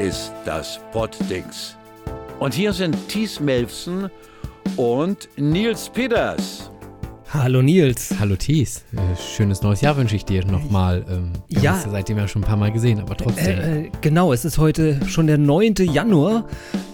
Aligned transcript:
Ist 0.00 0.32
das 0.44 0.78
Poddings. 0.92 1.76
Und 2.38 2.54
hier 2.54 2.72
sind 2.72 2.96
Thies 3.08 3.40
Melfsen 3.40 4.08
und 4.76 5.28
Nils 5.36 5.88
Peters. 5.88 6.70
Hallo 7.30 7.60
Nils. 7.62 8.14
Hallo 8.18 8.36
Thies. 8.36 8.84
Äh, 8.94 9.16
schönes 9.20 9.62
neues 9.62 9.80
Jahr 9.80 9.96
wünsche 9.96 10.16
ich 10.16 10.24
dir 10.24 10.44
nochmal. 10.46 11.04
Ähm, 11.10 11.32
wir 11.48 11.60
Ja. 11.62 11.72
haben 11.72 11.82
uns 11.82 11.92
seitdem 11.92 12.16
ja 12.18 12.28
schon 12.28 12.42
ein 12.42 12.46
paar 12.46 12.56
Mal 12.56 12.72
gesehen, 12.72 13.00
aber 13.00 13.16
trotzdem. 13.16 13.58
Äh, 13.58 13.80
äh, 13.86 13.90
genau, 14.00 14.32
es 14.32 14.44
ist 14.44 14.58
heute 14.58 14.98
schon 15.08 15.26
der 15.26 15.36
9. 15.38 15.74
Januar. 15.92 16.44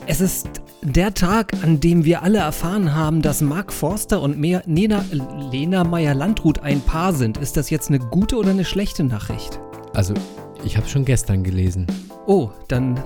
Es 0.06 0.20
ist 0.20 0.48
der 0.82 1.14
Tag, 1.14 1.52
an 1.62 1.80
dem 1.80 2.04
wir 2.04 2.22
alle 2.22 2.38
erfahren 2.38 2.94
haben, 2.94 3.22
dass 3.22 3.40
Mark 3.42 3.72
Forster 3.72 4.20
und 4.22 4.38
Mea, 4.38 4.60
Nena, 4.66 5.04
Lena 5.52 5.84
Meyer-Landrut 5.84 6.60
ein 6.60 6.80
Paar 6.80 7.12
sind. 7.12 7.36
Ist 7.38 7.56
das 7.56 7.70
jetzt 7.70 7.88
eine 7.88 7.98
gute 8.00 8.36
oder 8.36 8.50
eine 8.50 8.64
schlechte 8.64 9.04
Nachricht? 9.04 9.60
also, 9.94 10.14
ich 10.64 10.76
habe 10.76 10.88
schon 10.88 11.04
gestern 11.04 11.42
gelesen. 11.42 11.86
Oh, 12.26 12.50
dann 12.68 12.96
äh, 12.96 13.00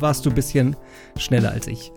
warst 0.00 0.24
du 0.26 0.30
ein 0.30 0.34
bisschen 0.34 0.76
schneller 1.16 1.50
als 1.50 1.66
ich. 1.66 1.92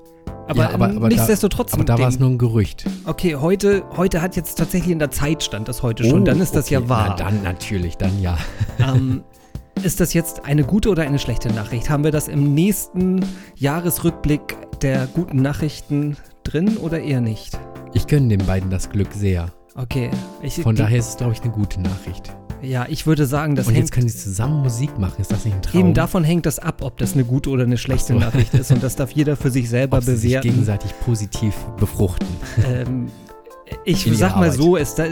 Aber, 0.48 0.64
Ja, 0.64 0.70
aber- 0.74 0.86
aber 0.90 1.00
da- 1.02 1.08
nichtsdestotrotz. 1.16 1.74
Aber 1.74 1.84
da 1.84 1.98
war 2.00 2.08
es 2.10 2.20
nur 2.20 2.30
ein 2.30 2.38
Gerücht. 2.38 2.86
Okay, 3.06 3.36
heute, 3.36 3.84
heute 3.96 4.22
hat 4.22 4.36
jetzt 4.36 4.58
tatsächlich 4.58 4.92
in 4.92 5.00
der 5.00 5.12
Zeit 5.12 5.44
stand 5.44 5.68
das 5.68 5.84
heute 5.84 6.04
schon. 6.04 6.22
Oh, 6.22 6.24
dann 6.24 6.42
ist 6.42 6.56
das 6.56 6.70
ja 6.70 6.80
okay. 6.80 6.90
wahr. 6.90 7.06
Na 7.10 7.16
dann 7.16 7.44
natürlich, 7.44 7.98
dann 7.98 8.22
ja. 8.22 8.38
ähm, 8.80 9.24
ist 9.84 10.00
das 10.00 10.14
jetzt 10.14 10.46
eine 10.46 10.64
gute 10.64 10.90
oder 10.90 11.04
eine 11.04 11.20
schlechte 11.20 11.50
Nachricht? 11.54 11.90
Haben 11.90 12.04
wir 12.04 12.12
das 12.12 12.28
im 12.28 12.54
nächsten 12.54 13.22
Jahresrückblick 13.56 14.58
der 14.82 15.08
guten 15.08 15.41
Nachrichten 15.41 16.18
drin 16.44 16.78
oder 16.78 17.00
eher 17.02 17.22
nicht? 17.22 17.58
Ich 17.94 18.08
gönne 18.08 18.28
den 18.35 18.46
beiden 18.46 18.70
das 18.70 18.90
Glück 18.90 19.13
sehr. 19.13 19.50
Okay. 19.76 20.10
Ich, 20.41 20.62
Von 20.62 20.76
daher 20.76 21.00
ist 21.00 21.10
es, 21.10 21.18
glaube 21.18 21.34
ich, 21.34 21.41
eine 21.41 21.52
gute 21.52 21.80
Nachricht. 21.82 22.35
Ja, 22.62 22.85
ich 22.87 23.07
würde 23.07 23.26
sagen, 23.26 23.55
das 23.55 23.67
Und 23.67 23.73
hängt. 23.73 23.85
jetzt 23.85 23.91
können 23.91 24.07
sie 24.09 24.17
zusammen 24.17 24.62
Musik 24.62 24.98
machen. 24.99 25.20
Ist 25.21 25.31
das 25.31 25.45
nicht 25.45 25.55
ein 25.55 25.62
Traum? 25.62 25.79
Eben 25.81 25.93
davon 25.93 26.23
hängt 26.23 26.45
das 26.45 26.59
ab, 26.59 26.81
ob 26.81 26.98
das 26.98 27.13
eine 27.13 27.23
gute 27.23 27.49
oder 27.49 27.63
eine 27.63 27.77
schlechte 27.77 28.13
so. 28.13 28.20
Nachricht 28.20 28.54
ist. 28.54 28.71
Und 28.71 28.84
das 28.84 28.95
darf 28.95 29.12
jeder 29.12 29.35
für 29.35 29.49
sich 29.49 29.70
selber 29.70 29.98
Ob 29.98 30.04
sie 30.04 30.15
sich 30.15 30.29
bewerten. 30.31 30.49
gegenseitig 30.49 30.93
positiv 30.99 31.55
befruchten. 31.77 32.27
Ähm, 32.71 33.07
ich 33.85 34.05
In 34.05 34.15
sag 34.15 34.35
mal 34.35 34.43
Arbeit. 34.49 34.54
so, 34.54 34.77
es 34.77 34.95
da, 34.95 35.05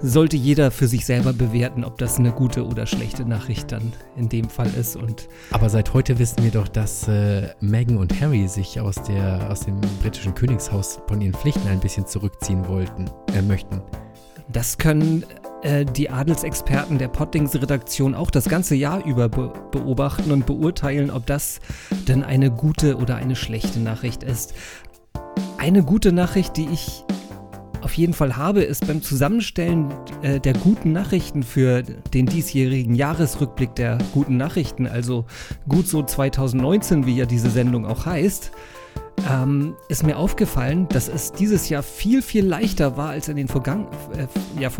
sollte 0.00 0.36
jeder 0.36 0.70
für 0.72 0.88
sich 0.88 1.06
selber 1.06 1.32
bewerten, 1.32 1.84
ob 1.84 1.96
das 1.98 2.18
eine 2.18 2.32
gute 2.32 2.66
oder 2.66 2.86
schlechte 2.86 3.24
Nachricht 3.24 3.70
dann 3.70 3.92
in 4.16 4.28
dem 4.28 4.48
Fall 4.48 4.70
ist. 4.78 4.96
Und 4.96 5.28
Aber 5.52 5.68
seit 5.68 5.94
heute 5.94 6.18
wissen 6.18 6.42
wir 6.42 6.50
doch, 6.50 6.66
dass 6.66 7.06
äh, 7.06 7.50
Meghan 7.60 7.98
und 7.98 8.20
Harry 8.20 8.48
sich 8.48 8.80
aus, 8.80 8.96
der, 9.02 9.48
aus 9.50 9.60
dem 9.60 9.80
britischen 10.02 10.34
Königshaus 10.34 10.98
von 11.06 11.20
ihren 11.20 11.34
Pflichten 11.34 11.68
ein 11.68 11.78
bisschen 11.78 12.06
zurückziehen 12.06 12.66
wollten, 12.66 13.04
äh, 13.36 13.42
möchten. 13.42 13.80
Das 14.48 14.76
können 14.76 15.24
äh, 15.62 15.84
die 15.84 16.10
Adelsexperten 16.10 16.98
der 16.98 17.08
Pottings-Redaktion 17.08 18.14
auch 18.14 18.30
das 18.30 18.48
ganze 18.48 18.74
Jahr 18.74 19.04
über 19.04 19.28
be 19.28 19.52
beobachten 19.70 20.30
und 20.32 20.44
beurteilen, 20.44 21.10
ob 21.10 21.26
das 21.26 21.60
denn 22.08 22.22
eine 22.22 22.50
gute 22.50 22.96
oder 22.96 23.16
eine 23.16 23.36
schlechte 23.36 23.80
Nachricht 23.80 24.22
ist. 24.22 24.54
Eine 25.58 25.82
gute 25.82 26.12
Nachricht, 26.12 26.56
die 26.56 26.68
ich 26.72 27.04
auf 27.82 27.94
jeden 27.94 28.12
Fall 28.12 28.36
habe, 28.36 28.62
ist 28.62 28.86
beim 28.86 29.02
Zusammenstellen 29.02 29.92
äh, 30.22 30.40
der 30.40 30.54
guten 30.54 30.92
Nachrichten 30.92 31.42
für 31.42 31.82
den 31.82 32.26
diesjährigen 32.26 32.94
Jahresrückblick 32.94 33.74
der 33.74 33.98
guten 34.12 34.36
Nachrichten, 34.36 34.86
also 34.86 35.26
gut 35.68 35.88
so 35.88 36.02
2019, 36.02 37.06
wie 37.06 37.16
ja 37.16 37.26
diese 37.26 37.50
Sendung 37.50 37.86
auch 37.86 38.06
heißt, 38.06 38.52
ähm, 39.30 39.74
ist 39.88 40.04
mir 40.04 40.16
aufgefallen, 40.16 40.88
dass 40.88 41.08
es 41.08 41.32
dieses 41.32 41.68
Jahr 41.68 41.82
viel, 41.82 42.22
viel 42.22 42.46
leichter 42.46 42.96
war 42.96 43.10
als 43.10 43.28
in 43.28 43.36
den 43.36 43.48
vergangen, 43.48 43.86
äh, 44.16 44.26
ja, 44.60 44.70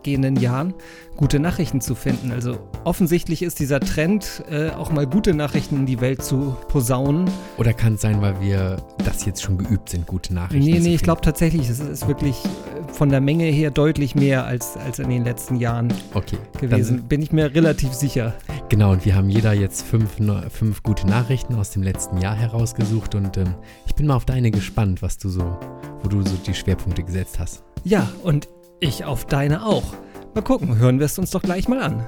vorhergehenden 0.00 0.36
Jahren, 0.36 0.74
gute 1.16 1.38
Nachrichten 1.38 1.80
zu 1.80 1.94
finden. 1.94 2.32
Also 2.32 2.58
offensichtlich 2.84 3.42
ist 3.42 3.58
dieser 3.58 3.80
Trend, 3.80 4.42
äh, 4.50 4.70
auch 4.70 4.90
mal 4.90 5.06
gute 5.06 5.34
Nachrichten 5.34 5.76
in 5.80 5.86
die 5.86 6.00
Welt 6.00 6.22
zu 6.22 6.56
posaunen. 6.68 7.28
Oder 7.58 7.74
kann 7.74 7.94
es 7.94 8.00
sein, 8.00 8.22
weil 8.22 8.40
wir 8.40 8.76
das 9.04 9.26
jetzt 9.26 9.42
schon 9.42 9.58
geübt 9.58 9.90
sind, 9.90 10.06
gute 10.06 10.32
Nachrichten 10.32 10.64
Nee, 10.64 10.78
nee, 10.78 10.94
ich 10.94 11.02
glaube 11.02 11.20
tatsächlich, 11.20 11.68
es 11.68 11.80
ist 11.80 12.08
wirklich 12.08 12.42
äh, 12.44 12.92
von 12.92 13.10
der 13.10 13.20
Menge 13.20 13.44
her 13.44 13.70
deutlich 13.70 14.14
mehr 14.14 14.46
als, 14.46 14.76
als 14.78 14.98
in 14.98 15.10
den 15.10 15.24
letzten 15.24 15.56
Jahren 15.56 15.92
Okay, 16.14 16.38
gewesen. 16.58 17.02
Bin 17.02 17.20
ich 17.20 17.32
mir 17.32 17.54
relativ 17.54 17.92
sicher. 17.92 18.34
genau, 18.70 18.92
und 18.92 19.04
wir 19.04 19.14
haben 19.14 19.28
jeder 19.28 19.52
jetzt 19.52 19.82
fünf, 19.82 20.16
fünf 20.50 20.82
gute 20.82 21.06
Nachrichten 21.06 21.54
aus 21.54 21.70
dem 21.70 21.82
letzten 21.82 22.18
Jahr 22.18 22.34
herausgesucht 22.34 23.14
und 23.14 23.36
ähm, 23.36 23.54
ich 23.86 23.94
bin 23.94 24.06
mal 24.06 24.14
auf 24.14 24.24
deine 24.24 24.50
gespannt, 24.50 25.02
was 25.02 25.18
du 25.18 25.28
so, 25.28 25.58
wo 26.02 26.08
du 26.08 26.22
so 26.22 26.36
die 26.46 26.54
Schwerpunkte 26.54 27.02
gesetzt 27.02 27.38
hast. 27.38 27.62
Ja, 27.84 28.08
und 28.22 28.48
ich 28.80 29.04
auf 29.04 29.26
deine 29.26 29.64
auch. 29.64 29.94
Mal 30.34 30.42
gucken, 30.42 30.78
hören 30.78 30.98
wir 30.98 31.06
es 31.06 31.18
uns 31.18 31.30
doch 31.30 31.42
gleich 31.42 31.68
mal 31.68 31.80
an. 31.80 32.06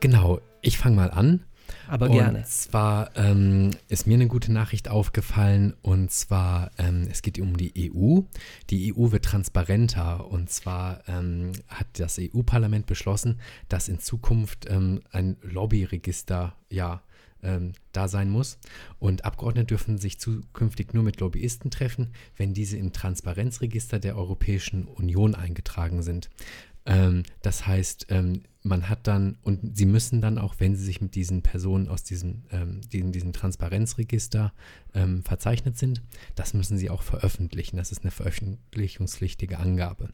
Genau, 0.00 0.40
ich 0.62 0.78
fange 0.78 0.96
mal 0.96 1.10
an. 1.10 1.44
Aber 1.88 2.08
gerne. 2.08 2.38
Und 2.38 2.46
zwar 2.46 3.16
ähm, 3.16 3.70
ist 3.88 4.06
mir 4.06 4.14
eine 4.14 4.28
gute 4.28 4.52
Nachricht 4.52 4.88
aufgefallen 4.88 5.74
und 5.82 6.10
zwar, 6.10 6.70
ähm, 6.78 7.08
es 7.10 7.22
geht 7.22 7.38
um 7.40 7.56
die 7.56 7.90
EU. 7.92 8.20
Die 8.70 8.94
EU 8.94 9.10
wird 9.10 9.24
transparenter 9.24 10.30
und 10.30 10.50
zwar 10.50 11.00
ähm, 11.08 11.52
hat 11.68 11.86
das 11.94 12.18
EU-Parlament 12.20 12.86
beschlossen, 12.86 13.40
dass 13.68 13.88
in 13.88 13.98
Zukunft 13.98 14.66
ähm, 14.68 15.00
ein 15.10 15.36
Lobbyregister 15.42 16.54
ja 16.70 17.02
ähm, 17.42 17.72
da 17.92 18.08
sein 18.08 18.30
muss 18.30 18.58
und 18.98 19.24
Abgeordnete 19.24 19.66
dürfen 19.66 19.98
sich 19.98 20.18
zukünftig 20.18 20.92
nur 20.92 21.04
mit 21.04 21.20
Lobbyisten 21.20 21.70
treffen, 21.70 22.12
wenn 22.36 22.52
diese 22.52 22.76
im 22.76 22.92
Transparenzregister 22.92 23.98
der 23.98 24.16
Europäischen 24.16 24.86
Union 24.86 25.34
eingetragen 25.34 26.02
sind. 26.02 26.30
Ähm, 26.88 27.22
das 27.42 27.66
heißt, 27.66 28.06
ähm, 28.08 28.42
man 28.62 28.88
hat 28.88 29.06
dann, 29.06 29.38
und 29.42 29.76
sie 29.76 29.86
müssen 29.86 30.20
dann 30.20 30.38
auch, 30.38 30.56
wenn 30.58 30.74
sie 30.74 30.84
sich 30.84 31.00
mit 31.00 31.14
diesen 31.14 31.42
Personen 31.42 31.88
aus 31.88 32.02
diesem, 32.02 32.42
ähm, 32.50 32.80
diesem, 32.90 33.12
diesem 33.12 33.32
Transparenzregister 33.32 34.52
ähm, 34.94 35.22
verzeichnet 35.22 35.78
sind, 35.78 36.02
das 36.34 36.54
müssen 36.54 36.76
sie 36.78 36.90
auch 36.90 37.02
veröffentlichen. 37.02 37.76
Das 37.76 37.92
ist 37.92 38.02
eine 38.02 38.10
veröffentlichungspflichtige 38.10 39.58
Angabe. 39.58 40.10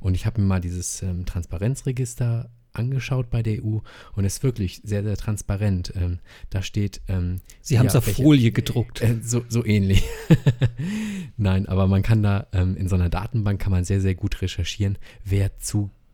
Und 0.00 0.14
ich 0.14 0.26
habe 0.26 0.40
mir 0.40 0.46
mal 0.46 0.60
dieses 0.60 1.02
ähm, 1.02 1.24
Transparenzregister 1.26 2.50
angeschaut 2.72 3.30
bei 3.30 3.42
der 3.42 3.64
EU 3.64 3.78
und 4.14 4.24
ist 4.24 4.42
wirklich 4.42 4.80
sehr, 4.82 5.04
sehr 5.04 5.16
transparent. 5.16 5.92
Ähm, 5.94 6.18
da 6.50 6.62
steht. 6.62 7.00
Ähm, 7.06 7.40
Sie 7.60 7.78
haben 7.78 7.86
es 7.86 7.92
ja, 7.92 7.98
auf 8.00 8.06
welche- 8.06 8.22
Folie 8.22 8.50
gedruckt. 8.50 9.00
äh, 9.02 9.18
so, 9.22 9.44
so 9.48 9.64
ähnlich. 9.64 10.02
Nein, 11.36 11.66
aber 11.68 11.86
man 11.86 12.02
kann 12.02 12.22
da 12.22 12.46
ähm, 12.52 12.76
in 12.76 12.88
so 12.88 12.96
einer 12.96 13.08
Datenbank 13.08 13.60
kann 13.60 13.70
man 13.72 13.84
sehr, 13.84 14.00
sehr 14.00 14.14
gut 14.14 14.42
recherchieren, 14.42 14.98
wer 15.24 15.56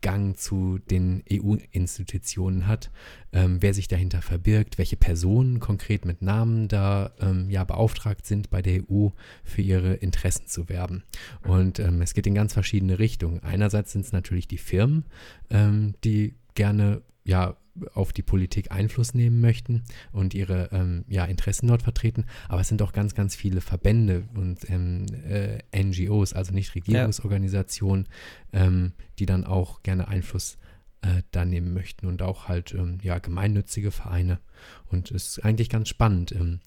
Zugang 0.01 0.35
zu 0.35 0.79
den 0.89 1.23
EU-Institutionen 1.31 2.65
hat, 2.65 2.89
ähm, 3.33 3.57
wer 3.61 3.73
sich 3.75 3.87
dahinter 3.87 4.23
verbirgt, 4.23 4.79
welche 4.79 4.97
Personen 4.97 5.59
konkret 5.59 6.05
mit 6.05 6.23
Namen 6.23 6.67
da 6.67 7.11
ähm, 7.19 7.49
ja 7.51 7.63
beauftragt 7.63 8.25
sind 8.25 8.49
bei 8.49 8.63
der 8.63 8.81
EU 8.89 9.09
für 9.43 9.61
ihre 9.61 9.93
Interessen 9.93 10.47
zu 10.47 10.69
werben. 10.69 11.03
Und 11.43 11.77
ähm, 11.79 12.01
es 12.01 12.15
geht 12.15 12.25
in 12.25 12.33
ganz 12.33 12.53
verschiedene 12.53 12.97
Richtungen. 12.97 13.43
Einerseits 13.43 13.91
sind 13.91 14.05
es 14.05 14.11
natürlich 14.11 14.47
die 14.47 14.57
Firmen, 14.57 15.05
ähm, 15.51 15.93
die 16.03 16.33
gerne 16.55 17.03
ja 17.23 17.55
auf 17.93 18.11
die 18.11 18.21
Politik 18.21 18.71
Einfluss 18.71 19.13
nehmen 19.13 19.39
möchten 19.39 19.83
und 20.11 20.33
ihre 20.33 20.69
ähm, 20.73 21.05
ja, 21.07 21.25
Interessen 21.25 21.67
dort 21.67 21.81
vertreten. 21.81 22.25
Aber 22.49 22.61
es 22.61 22.67
sind 22.67 22.81
auch 22.81 22.91
ganz, 22.91 23.15
ganz 23.15 23.35
viele 23.35 23.61
Verbände 23.61 24.27
und 24.33 24.69
ähm, 24.69 25.05
äh, 25.25 25.59
NGOs, 25.73 26.33
also 26.33 26.53
Nichtregierungsorganisationen, 26.53 28.07
ähm, 28.51 28.91
die 29.19 29.25
dann 29.25 29.45
auch 29.45 29.83
gerne 29.83 30.09
Einfluss 30.09 30.57
äh, 31.01 31.23
da 31.31 31.45
nehmen 31.45 31.73
möchten 31.73 32.07
und 32.07 32.21
auch 32.21 32.47
halt 32.49 32.73
ähm, 32.73 32.97
ja, 33.01 33.19
gemeinnützige 33.19 33.91
Vereine. 33.91 34.39
Und 34.87 35.11
es 35.11 35.37
ist 35.37 35.45
eigentlich 35.45 35.69
ganz 35.69 35.87
spannend. 35.87 36.33
Ähm, 36.33 36.59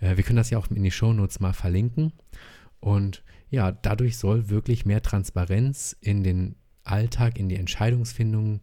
äh, 0.00 0.16
wir 0.16 0.24
können 0.24 0.36
das 0.36 0.50
ja 0.50 0.58
auch 0.58 0.70
in 0.70 0.82
die 0.82 0.90
Shownotes 0.90 1.40
mal 1.40 1.54
verlinken. 1.54 2.12
Und 2.80 3.22
ja, 3.48 3.72
dadurch 3.72 4.18
soll 4.18 4.50
wirklich 4.50 4.84
mehr 4.84 5.02
Transparenz 5.02 5.96
in 6.00 6.22
den 6.22 6.56
Alltag, 6.84 7.38
in 7.38 7.48
die 7.48 7.56
Entscheidungsfindung, 7.56 8.56
äh, 8.56 8.60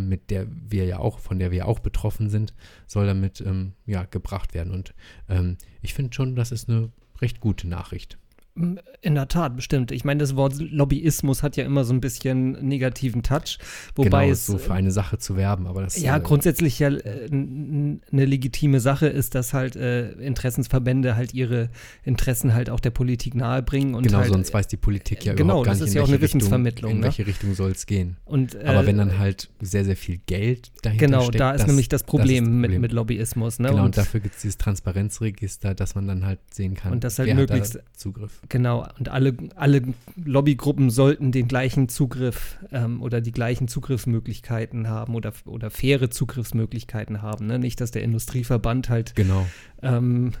mit 0.00 0.30
der 0.30 0.46
wir 0.48 0.84
ja 0.84 0.98
auch, 0.98 1.18
von 1.18 1.38
der 1.38 1.50
wir 1.50 1.66
auch 1.66 1.80
betroffen 1.80 2.30
sind, 2.30 2.54
soll 2.86 3.06
damit 3.06 3.40
ähm, 3.40 3.72
ja, 3.86 4.04
gebracht 4.04 4.54
werden. 4.54 4.72
Und 4.72 4.94
ähm, 5.28 5.56
ich 5.82 5.94
finde 5.94 6.14
schon, 6.14 6.36
das 6.36 6.52
ist 6.52 6.68
eine 6.68 6.90
recht 7.20 7.40
gute 7.40 7.68
Nachricht. 7.68 8.18
In 8.56 9.16
der 9.16 9.26
Tat, 9.26 9.56
bestimmt. 9.56 9.90
Ich 9.90 10.04
meine, 10.04 10.20
das 10.20 10.36
Wort 10.36 10.54
Lobbyismus 10.60 11.42
hat 11.42 11.56
ja 11.56 11.64
immer 11.64 11.84
so 11.84 11.92
ein 11.92 12.00
bisschen 12.00 12.52
negativen 12.66 13.24
Touch, 13.24 13.58
wobei 13.96 14.26
genau, 14.26 14.32
es 14.32 14.46
so 14.46 14.58
für 14.58 14.72
eine 14.72 14.92
Sache 14.92 15.18
zu 15.18 15.36
werben, 15.36 15.66
aber 15.66 15.82
das 15.82 16.00
ja 16.00 16.16
äh, 16.16 16.20
grundsätzlich 16.20 16.78
ja 16.78 16.88
äh, 16.88 17.26
eine 17.32 18.00
legitime 18.12 18.78
Sache 18.78 19.08
ist, 19.08 19.34
dass 19.34 19.54
halt 19.54 19.74
äh, 19.74 20.12
Interessensverbände 20.12 21.16
halt 21.16 21.34
ihre 21.34 21.68
Interessen 22.04 22.54
halt 22.54 22.70
auch 22.70 22.78
der 22.78 22.90
Politik 22.90 23.34
nahebringen 23.34 23.96
und 23.96 24.04
genau, 24.06 24.18
halt, 24.18 24.28
sonst 24.28 24.54
weiß 24.54 24.68
die 24.68 24.76
Politik 24.76 25.24
ja 25.24 25.34
genau, 25.34 25.54
überhaupt 25.54 25.66
gar 25.66 25.72
das 25.74 25.80
nicht, 25.80 25.88
ist 25.88 25.94
in 25.94 25.96
ja 25.96 26.02
auch 26.02 26.08
welche 26.08 26.14
eine 26.14 26.22
Wissensvermittlung, 26.22 26.90
Richtung, 26.90 26.90
in 26.92 27.00
ne? 27.00 27.04
welche 27.06 27.26
Richtung 27.26 27.54
soll 27.54 27.72
es 27.72 27.86
gehen. 27.86 28.18
und, 28.24 28.54
äh, 28.54 28.64
Aber 28.66 28.86
wenn 28.86 28.98
dann 28.98 29.18
halt 29.18 29.50
sehr, 29.60 29.84
sehr 29.84 29.96
viel 29.96 30.20
Geld 30.26 30.70
dahinter 30.82 31.06
genau, 31.06 31.22
steckt, 31.22 31.40
da 31.40 31.50
ist 31.50 31.62
das, 31.62 31.66
nämlich 31.66 31.88
das 31.88 32.02
ist 32.02 32.06
Problem, 32.06 32.60
Mit, 32.60 32.68
Problem. 32.68 32.80
mit 32.82 32.92
Lobbyismus, 32.92 33.58
ne? 33.58 33.70
Genau, 33.70 33.80
und, 33.80 33.86
und 33.86 33.96
dafür 33.96 34.20
gibt 34.20 34.36
es 34.36 34.42
dieses 34.42 34.58
Transparenzregister, 34.58 35.74
dass 35.74 35.96
man 35.96 36.06
dann 36.06 36.24
halt 36.24 36.38
sehen 36.52 36.74
kann, 36.74 36.92
Und 36.92 37.02
das 37.02 37.18
halt 37.18 37.28
wer 37.28 37.34
möglichst- 37.34 37.80
Zugriff. 37.96 38.40
Genau, 38.48 38.86
und 38.98 39.08
alle, 39.08 39.34
alle 39.56 39.82
Lobbygruppen 40.22 40.90
sollten 40.90 41.32
den 41.32 41.48
gleichen 41.48 41.88
Zugriff 41.88 42.58
ähm, 42.72 43.02
oder 43.02 43.20
die 43.20 43.32
gleichen 43.32 43.68
Zugriffsmöglichkeiten 43.68 44.88
haben 44.88 45.14
oder, 45.14 45.32
oder 45.46 45.70
faire 45.70 46.10
Zugriffsmöglichkeiten 46.10 47.22
haben. 47.22 47.46
Ne? 47.46 47.58
Nicht, 47.58 47.80
dass 47.80 47.90
der 47.90 48.02
Industrieverband 48.02 48.88
halt 48.88 49.14
Genau, 49.14 49.46
ähm, 49.82 50.32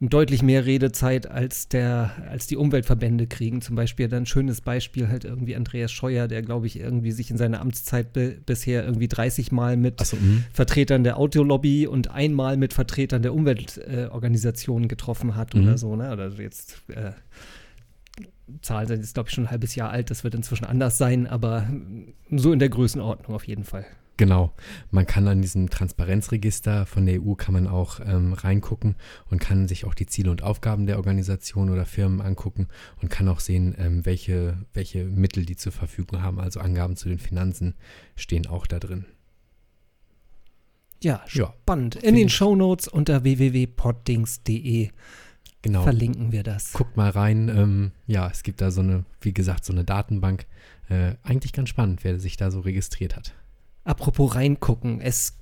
deutlich 0.00 0.42
mehr 0.42 0.66
Redezeit 0.66 1.30
als, 1.30 1.68
der, 1.68 2.10
als 2.28 2.46
die 2.46 2.56
Umweltverbände 2.56 3.26
kriegen. 3.26 3.62
Zum 3.62 3.76
Beispiel 3.76 4.08
dann 4.08 4.24
ein 4.24 4.26
schönes 4.26 4.60
Beispiel 4.60 5.08
halt 5.08 5.24
irgendwie 5.24 5.56
Andreas 5.56 5.92
Scheuer, 5.92 6.28
der 6.28 6.42
glaube 6.42 6.66
ich 6.66 6.78
irgendwie 6.78 7.12
sich 7.12 7.30
in 7.30 7.38
seiner 7.38 7.60
Amtszeit 7.60 8.12
be 8.12 8.36
bisher 8.44 8.84
irgendwie 8.84 9.08
30 9.08 9.52
Mal 9.52 9.76
mit 9.76 10.00
achso, 10.00 10.16
mh. 10.16 10.42
Vertretern 10.52 11.04
der 11.04 11.16
Autolobby 11.16 11.86
und 11.86 12.10
einmal 12.10 12.56
mit 12.56 12.72
Vertretern 12.74 13.22
der 13.22 13.32
Umweltorganisationen 13.34 14.84
äh, 14.84 14.88
getroffen 14.88 15.36
hat 15.36 15.54
Mhm. 15.54 15.62
oder 15.62 15.78
so. 15.78 15.96
Ne? 15.96 16.12
Oder 16.12 16.28
jetzt 16.38 16.82
äh, 16.88 17.12
Zahlen 18.62 18.86
sind 18.88 19.00
jetzt, 19.00 19.14
glaube 19.14 19.28
ich, 19.28 19.34
schon 19.34 19.44
ein 19.44 19.50
halbes 19.50 19.74
Jahr 19.74 19.90
alt. 19.90 20.10
Das 20.10 20.22
wird 20.24 20.34
inzwischen 20.34 20.64
anders 20.66 20.98
sein, 20.98 21.26
aber 21.26 21.68
so 22.30 22.52
in 22.52 22.58
der 22.58 22.68
Größenordnung 22.68 23.34
auf 23.34 23.46
jeden 23.46 23.64
Fall. 23.64 23.86
Genau. 24.16 24.52
Man 24.92 25.06
kann 25.06 25.26
an 25.26 25.42
diesem 25.42 25.70
Transparenzregister 25.70 26.86
von 26.86 27.04
der 27.04 27.20
EU 27.20 27.34
kann 27.34 27.52
man 27.52 27.66
auch 27.66 27.98
ähm, 27.98 28.32
reingucken 28.32 28.94
und 29.28 29.40
kann 29.40 29.66
sich 29.66 29.84
auch 29.86 29.94
die 29.94 30.06
Ziele 30.06 30.30
und 30.30 30.44
Aufgaben 30.44 30.86
der 30.86 30.98
Organisation 30.98 31.68
oder 31.68 31.84
Firmen 31.84 32.20
angucken 32.20 32.68
und 33.02 33.08
kann 33.08 33.26
auch 33.28 33.40
sehen, 33.40 33.74
ähm, 33.76 34.06
welche, 34.06 34.58
welche 34.72 35.04
Mittel 35.04 35.44
die 35.44 35.56
zur 35.56 35.72
Verfügung 35.72 36.22
haben. 36.22 36.38
Also 36.38 36.60
Angaben 36.60 36.94
zu 36.96 37.08
den 37.08 37.18
Finanzen 37.18 37.74
stehen 38.14 38.46
auch 38.46 38.68
da 38.68 38.78
drin. 38.78 39.04
Ja, 41.02 41.22
Ja, 41.32 41.50
spannend. 41.62 41.96
In 41.96 42.00
Find 42.02 42.16
den 42.18 42.26
ich- 42.28 42.34
Shownotes 42.34 42.86
unter 42.88 43.24
www.poddings.de 43.24 44.90
genau. 45.64 45.82
verlinken 45.82 46.32
wir 46.32 46.42
das. 46.42 46.72
Guckt 46.72 46.96
mal 46.96 47.10
rein. 47.10 47.48
Ähm, 47.48 47.92
ja, 48.06 48.28
es 48.30 48.42
gibt 48.42 48.60
da 48.60 48.70
so 48.70 48.80
eine, 48.80 49.04
wie 49.20 49.34
gesagt, 49.34 49.64
so 49.64 49.72
eine 49.72 49.84
Datenbank. 49.84 50.46
Äh, 50.88 51.14
eigentlich 51.22 51.52
ganz 51.52 51.70
spannend, 51.70 52.04
wer 52.04 52.18
sich 52.20 52.36
da 52.36 52.50
so 52.50 52.60
registriert 52.60 53.16
hat. 53.16 53.34
Apropos 53.84 54.34
reingucken, 54.34 55.00
es 55.00 55.36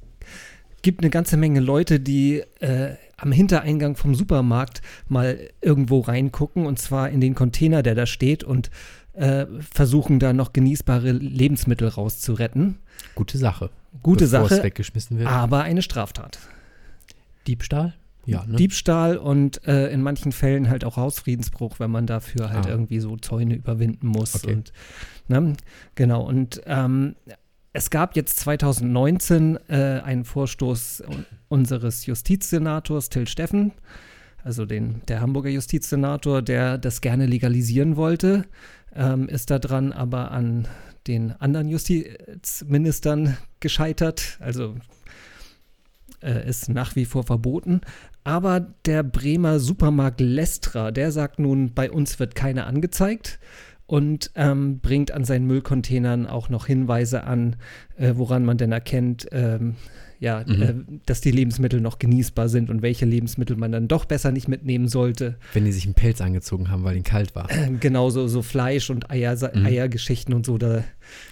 gibt 0.82 1.00
eine 1.00 1.10
ganze 1.10 1.36
Menge 1.36 1.60
Leute, 1.60 2.00
die 2.00 2.42
äh, 2.60 2.96
am 3.16 3.32
Hintereingang 3.32 3.96
vom 3.96 4.14
Supermarkt 4.14 4.82
mal 5.08 5.50
irgendwo 5.60 6.00
reingucken 6.00 6.66
und 6.66 6.78
zwar 6.78 7.10
in 7.10 7.20
den 7.20 7.34
Container, 7.34 7.82
der 7.82 7.94
da 7.94 8.06
steht 8.06 8.42
und 8.42 8.70
äh, 9.12 9.46
versuchen 9.60 10.18
da 10.18 10.32
noch 10.32 10.52
genießbare 10.52 11.12
Lebensmittel 11.12 11.88
rauszuretten. 11.88 12.78
Gute 13.14 13.38
Sache. 13.38 13.70
Gute 14.02 14.24
Bevor 14.24 14.44
es 14.44 14.50
Sache, 14.50 14.62
weggeschmissen 14.64 15.18
wird. 15.18 15.28
aber 15.28 15.62
eine 15.62 15.82
Straftat. 15.82 16.38
Diebstahl? 17.46 17.94
Ja, 18.24 18.44
ne? 18.46 18.56
Diebstahl 18.56 19.16
und 19.16 19.66
äh, 19.66 19.88
in 19.92 20.00
manchen 20.02 20.30
Fällen 20.32 20.68
halt 20.70 20.84
auch 20.84 20.96
Hausfriedensbruch, 20.96 21.80
wenn 21.80 21.90
man 21.90 22.06
dafür 22.06 22.50
halt 22.50 22.66
Ah. 22.66 22.70
irgendwie 22.70 23.00
so 23.00 23.16
Zäune 23.16 23.54
überwinden 23.56 24.06
muss. 24.06 24.34
Okay. 24.36 24.54
Und, 24.54 24.72
ne? 25.28 25.54
Genau, 25.96 26.22
und 26.26 26.62
ähm, 26.66 27.16
es 27.72 27.90
gab 27.90 28.14
jetzt 28.16 28.38
2019 28.40 29.58
äh, 29.68 30.00
einen 30.04 30.24
Vorstoß 30.24 31.02
un- 31.08 31.24
unseres 31.48 32.06
Justizsenators 32.06 33.08
Till 33.08 33.26
Steffen, 33.26 33.72
also 34.44 34.66
den, 34.66 35.00
der 35.08 35.20
Hamburger 35.20 35.50
Justizsenator, 35.50 36.42
der 36.42 36.76
das 36.78 37.00
gerne 37.00 37.26
legalisieren 37.26 37.96
wollte, 37.96 38.44
ähm, 38.94 39.28
ist 39.28 39.50
daran 39.50 39.92
aber 39.92 40.30
an 40.32 40.68
den 41.06 41.32
anderen 41.40 41.68
Justizministern 41.68 43.36
gescheitert. 43.60 44.36
Also 44.40 44.76
äh, 46.22 46.48
ist 46.48 46.68
nach 46.68 46.94
wie 46.96 47.04
vor 47.04 47.24
verboten. 47.24 47.80
Aber 48.24 48.60
der 48.86 49.02
Bremer 49.02 49.58
Supermarkt 49.58 50.20
Lestra, 50.20 50.90
der 50.90 51.10
sagt 51.12 51.38
nun, 51.38 51.74
bei 51.74 51.90
uns 51.90 52.18
wird 52.20 52.34
keiner 52.34 52.66
angezeigt 52.66 53.38
und 53.86 54.30
ähm, 54.36 54.78
bringt 54.78 55.10
an 55.10 55.24
seinen 55.24 55.46
Müllcontainern 55.46 56.26
auch 56.26 56.48
noch 56.48 56.66
Hinweise 56.66 57.24
an, 57.24 57.56
äh, 57.96 58.12
woran 58.14 58.44
man 58.44 58.58
denn 58.58 58.70
erkennt, 58.72 59.26
ähm, 59.32 59.74
ja, 60.20 60.44
Mhm. 60.46 60.62
äh, 60.62 60.74
dass 61.04 61.20
die 61.20 61.32
Lebensmittel 61.32 61.80
noch 61.80 61.98
genießbar 61.98 62.48
sind 62.48 62.70
und 62.70 62.80
welche 62.80 63.04
Lebensmittel 63.04 63.56
man 63.56 63.72
dann 63.72 63.88
doch 63.88 64.04
besser 64.04 64.30
nicht 64.30 64.46
mitnehmen 64.46 64.86
sollte. 64.86 65.36
Wenn 65.52 65.64
die 65.64 65.72
sich 65.72 65.84
einen 65.84 65.94
Pelz 65.94 66.20
angezogen 66.20 66.70
haben, 66.70 66.84
weil 66.84 66.94
ihnen 66.94 67.02
kalt 67.02 67.34
war. 67.34 67.48
Genauso 67.80 68.28
so 68.28 68.40
Fleisch 68.42 68.88
und 68.88 69.10
Eier, 69.10 69.34
Mhm. 69.52 69.66
Eiergeschichten 69.66 70.32
und 70.32 70.46
so, 70.46 70.58
da, 70.58 70.84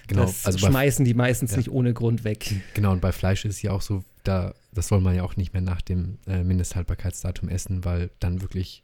Genau, 0.07 0.23
also 0.23 0.43
bei, 0.43 0.57
schmeißen 0.57 1.05
die 1.05 1.13
meistens 1.13 1.51
Ja. 1.51 1.57
nicht 1.57 1.71
ohne 1.71 1.93
Grund 1.93 2.25
weg. 2.25 2.51
genau, 2.73 2.91
und 2.91 2.99
bei 2.99 3.13
Fleisch 3.13 3.45
ist 3.45 3.61
ja 3.61 3.71
auch 3.71 3.81
so, 3.81 4.03
da, 4.25 4.53
das 4.73 4.87
soll 4.87 5.01
man 5.01 5.15
ja 5.15 5.23
auch 5.23 5.35
nicht 5.35 5.53
mehr 5.53 5.61
nach 5.61 5.81
dem 5.81 6.17
äh, 6.27 6.43
Mindesthaltbarkeitsdatum 6.43 7.49
essen, 7.49 7.83
weil 7.85 8.09
dann 8.19 8.41
wirklich 8.41 8.83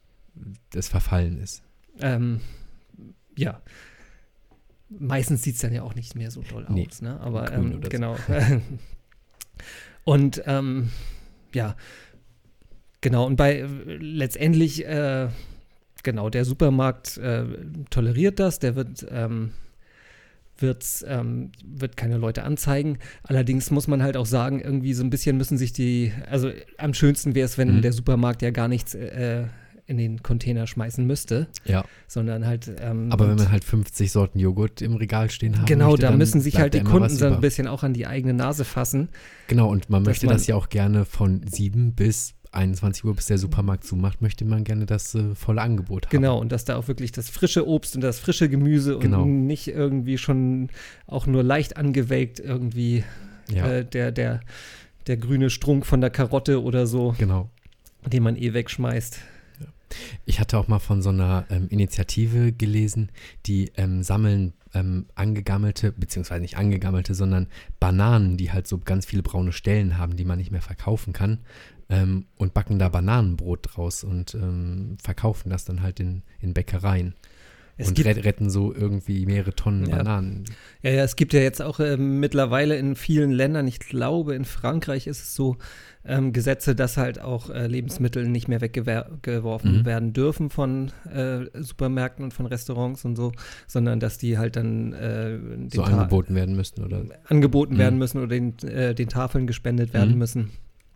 das 0.71 0.87
verfallen 0.87 1.37
ist. 1.39 1.63
Ähm, 1.99 2.41
ja. 3.37 3.61
Meistens 4.89 5.43
sieht 5.43 5.55
es 5.55 5.61
dann 5.61 5.73
ja 5.73 5.83
auch 5.83 5.95
nicht 5.95 6.15
mehr 6.15 6.31
so 6.31 6.41
toll 6.41 6.65
Nee, 6.69 6.87
aus, 6.89 7.01
ne? 7.01 7.19
Aber 7.19 7.51
ähm, 7.51 7.73
oder 7.75 7.83
so. 7.83 7.89
genau. 7.89 8.17
und 10.05 10.41
ähm, 10.45 10.91
ja, 11.53 11.75
genau. 13.01 13.25
Und 13.25 13.35
bei 13.35 13.59
äh, 13.59 13.65
letztendlich, 13.65 14.85
äh, 14.85 15.27
genau, 16.03 16.29
der 16.29 16.45
Supermarkt 16.45 17.17
äh, 17.17 17.45
toleriert 17.89 18.39
das, 18.39 18.59
der 18.59 18.75
wird, 18.75 19.05
ähm, 19.09 19.51
wird's, 20.61 21.03
ähm, 21.07 21.51
wird 21.65 21.97
keine 21.97 22.17
Leute 22.17 22.43
anzeigen. 22.43 22.97
Allerdings 23.23 23.71
muss 23.71 23.87
man 23.87 24.03
halt 24.03 24.17
auch 24.17 24.25
sagen, 24.25 24.59
irgendwie 24.61 24.93
so 24.93 25.03
ein 25.03 25.09
bisschen 25.09 25.37
müssen 25.37 25.57
sich 25.57 25.73
die, 25.73 26.11
also 26.29 26.51
am 26.77 26.93
schönsten 26.93 27.35
wäre 27.35 27.45
es, 27.45 27.57
wenn 27.57 27.77
Mhm. 27.77 27.81
der 27.81 27.93
Supermarkt 27.93 28.41
ja 28.41 28.51
gar 28.51 28.67
nichts 28.67 28.93
äh, 28.95 29.43
in 29.89 29.97
den 29.97 30.21
Container 30.21 30.67
schmeißen 30.67 31.07
müsste 31.07 31.47
Ja, 31.63 31.85
sondern 32.09 32.45
halt. 32.45 32.69
Ähm, 32.81 33.09
aber 33.09 33.29
wenn 33.29 33.37
man 33.37 33.51
halt 33.51 33.63
50 33.63 34.11
Sorten 34.11 34.37
Joghurt 34.37 34.81
im 34.81 34.95
Regal 34.95 35.29
stehen 35.29 35.57
hat, 35.57 35.65
genau, 35.65 35.91
möchte, 35.91 36.01
da 36.07 36.11
müssen 36.11 36.41
sich 36.41 36.57
halt 36.57 36.73
die 36.73 36.81
Kunden 36.81 37.07
so 37.15 37.25
ein 37.25 37.39
bisschen 37.39 37.67
auch 37.67 37.83
an 37.83 37.93
die 37.93 38.05
eigene 38.05 38.33
Nase 38.33 38.65
fassen. 38.65 39.07
Genau, 39.47 39.69
und 39.69 39.89
man 39.89 40.03
möchte 40.03 40.25
man- 40.25 40.35
das 40.35 40.45
ja 40.45 40.55
auch 40.55 40.67
gerne 40.67 41.05
von 41.05 41.41
7 41.47 41.93
bis 41.95 42.33
21 42.57 43.05
Uhr, 43.05 43.15
bis 43.15 43.27
der 43.27 43.37
Supermarkt 43.37 43.83
zumacht, 43.85 44.21
möchte 44.21 44.43
man 44.45 44.63
gerne 44.63 44.85
das 44.85 45.15
äh, 45.15 45.35
volle 45.35 45.61
Angebot 45.61 46.07
haben. 46.07 46.11
Genau, 46.11 46.39
und 46.39 46.51
dass 46.51 46.65
da 46.65 46.75
auch 46.75 46.87
wirklich 46.87 47.11
das 47.11 47.29
frische 47.29 47.67
Obst 47.67 47.95
und 47.95 48.01
das 48.01 48.19
frische 48.19 48.49
Gemüse 48.49 48.97
Genau. 48.99 49.21
und 49.23 49.45
nicht 49.47 49.67
irgendwie 49.67 50.17
schon 50.17 50.69
auch 51.05 51.27
nur 51.27 51.43
leicht 51.43 51.77
angewelkt 51.77 52.39
irgendwie 52.39 53.03
Ja, 53.49 53.67
äh, 53.67 53.85
der, 53.85 54.11
der, 54.11 54.41
der 55.07 55.17
grüne 55.17 55.49
Strunk 55.49 55.85
von 55.85 56.01
der 56.01 56.09
Karotte 56.09 56.61
oder 56.61 56.85
so, 56.87 57.15
genau. 57.17 57.49
den 58.05 58.23
man 58.23 58.35
eh 58.35 58.53
wegschmeißt. 58.53 59.19
Ich 60.29 60.41
hatte 60.41 60.57
auch 60.57 60.67
mal 60.67 60.79
von 60.79 61.01
so 61.01 61.07
einer 61.07 61.45
ähm, 61.49 61.69
Initiative 61.69 62.51
gelesen, 62.51 63.13
die 63.45 63.71
ähm, 63.77 64.03
sammeln 64.03 64.51
ähm, 64.73 65.05
angegammelte, 65.15 65.93
beziehungsweise 65.93 66.41
nicht 66.41 66.57
angegammelte, 66.57 67.15
sondern 67.15 67.47
Bananen, 67.79 68.35
die 68.35 68.51
halt 68.51 68.67
so 68.67 68.77
ganz 68.77 69.05
viele 69.05 69.23
braune 69.23 69.53
Stellen 69.53 69.97
haben, 69.97 70.17
die 70.17 70.25
man 70.25 70.37
nicht 70.37 70.51
mehr 70.51 70.61
verkaufen 70.61 71.13
kann, 71.13 71.39
ähm, 71.87 72.25
und 72.35 72.53
backen 72.53 72.77
da 72.77 72.89
Bananenbrot 72.89 73.69
draus 73.71 74.03
und 74.03 74.35
ähm, 74.35 74.97
verkaufen 75.01 75.49
das 75.49 75.63
dann 75.63 75.81
halt 75.81 76.01
in, 76.01 76.23
in 76.41 76.53
Bäckereien. 76.53 77.15
Es 77.79 77.89
und 77.89 77.93
gibt, 77.93 78.07
ret- 78.07 78.25
retten 78.25 78.49
so 78.49 78.73
irgendwie 78.73 79.25
mehrere 79.27 79.53
Tonnen 79.53 79.87
Ja. 79.87 79.97
Bananen. 79.97 80.45
ja, 80.81 80.89
ja, 80.91 81.03
es 81.03 81.15
gibt 81.15 81.33
ja 81.33 81.39
jetzt 81.41 81.61
auch 81.61 81.79
äh, 81.79 81.95
mittlerweile 81.97 82.75
in 82.77 82.95
vielen 82.95 83.31
Ländern, 83.31 83.67
ich 83.67 83.79
glaube 83.79 84.33
in 84.35 84.45
Frankreich 84.45 85.05
ist 85.07 85.21
es 85.21 85.35
so, 85.35 85.57
ähm, 86.03 86.31
Gesetze, 86.33 86.73
dass 86.73 86.97
halt 86.97 87.19
auch 87.21 87.49
äh, 87.49 87.67
Lebensmittel 87.67 88.27
nicht 88.27 88.47
mehr 88.47 88.61
weggeworfen 88.61 89.79
Mhm. 89.79 89.85
werden 89.85 90.13
dürfen 90.13 90.49
von 90.49 90.91
äh, 91.13 91.45
Supermärkten 91.61 92.23
und 92.23 92.33
von 92.33 92.45
Restaurants 92.45 93.03
und 93.05 93.15
so, 93.15 93.31
sondern 93.67 93.99
dass 93.99 94.17
die 94.17 94.37
halt 94.37 94.55
dann 94.55 94.93
äh, 94.93 95.37
So 95.73 95.83
angeboten 95.83 96.33
werden 96.33 96.55
müssten 96.55 96.83
oder 96.83 97.03
angeboten 97.25 97.75
Mhm. 97.75 97.79
werden 97.79 97.99
müssen 97.99 98.17
oder 98.19 98.27
den, 98.29 98.57
äh, 98.59 98.95
den 98.95 99.09
Tafeln 99.09 99.47
gespendet 99.47 99.93
werden 99.93 100.13
Mhm. 100.13 100.17
müssen. 100.19 100.49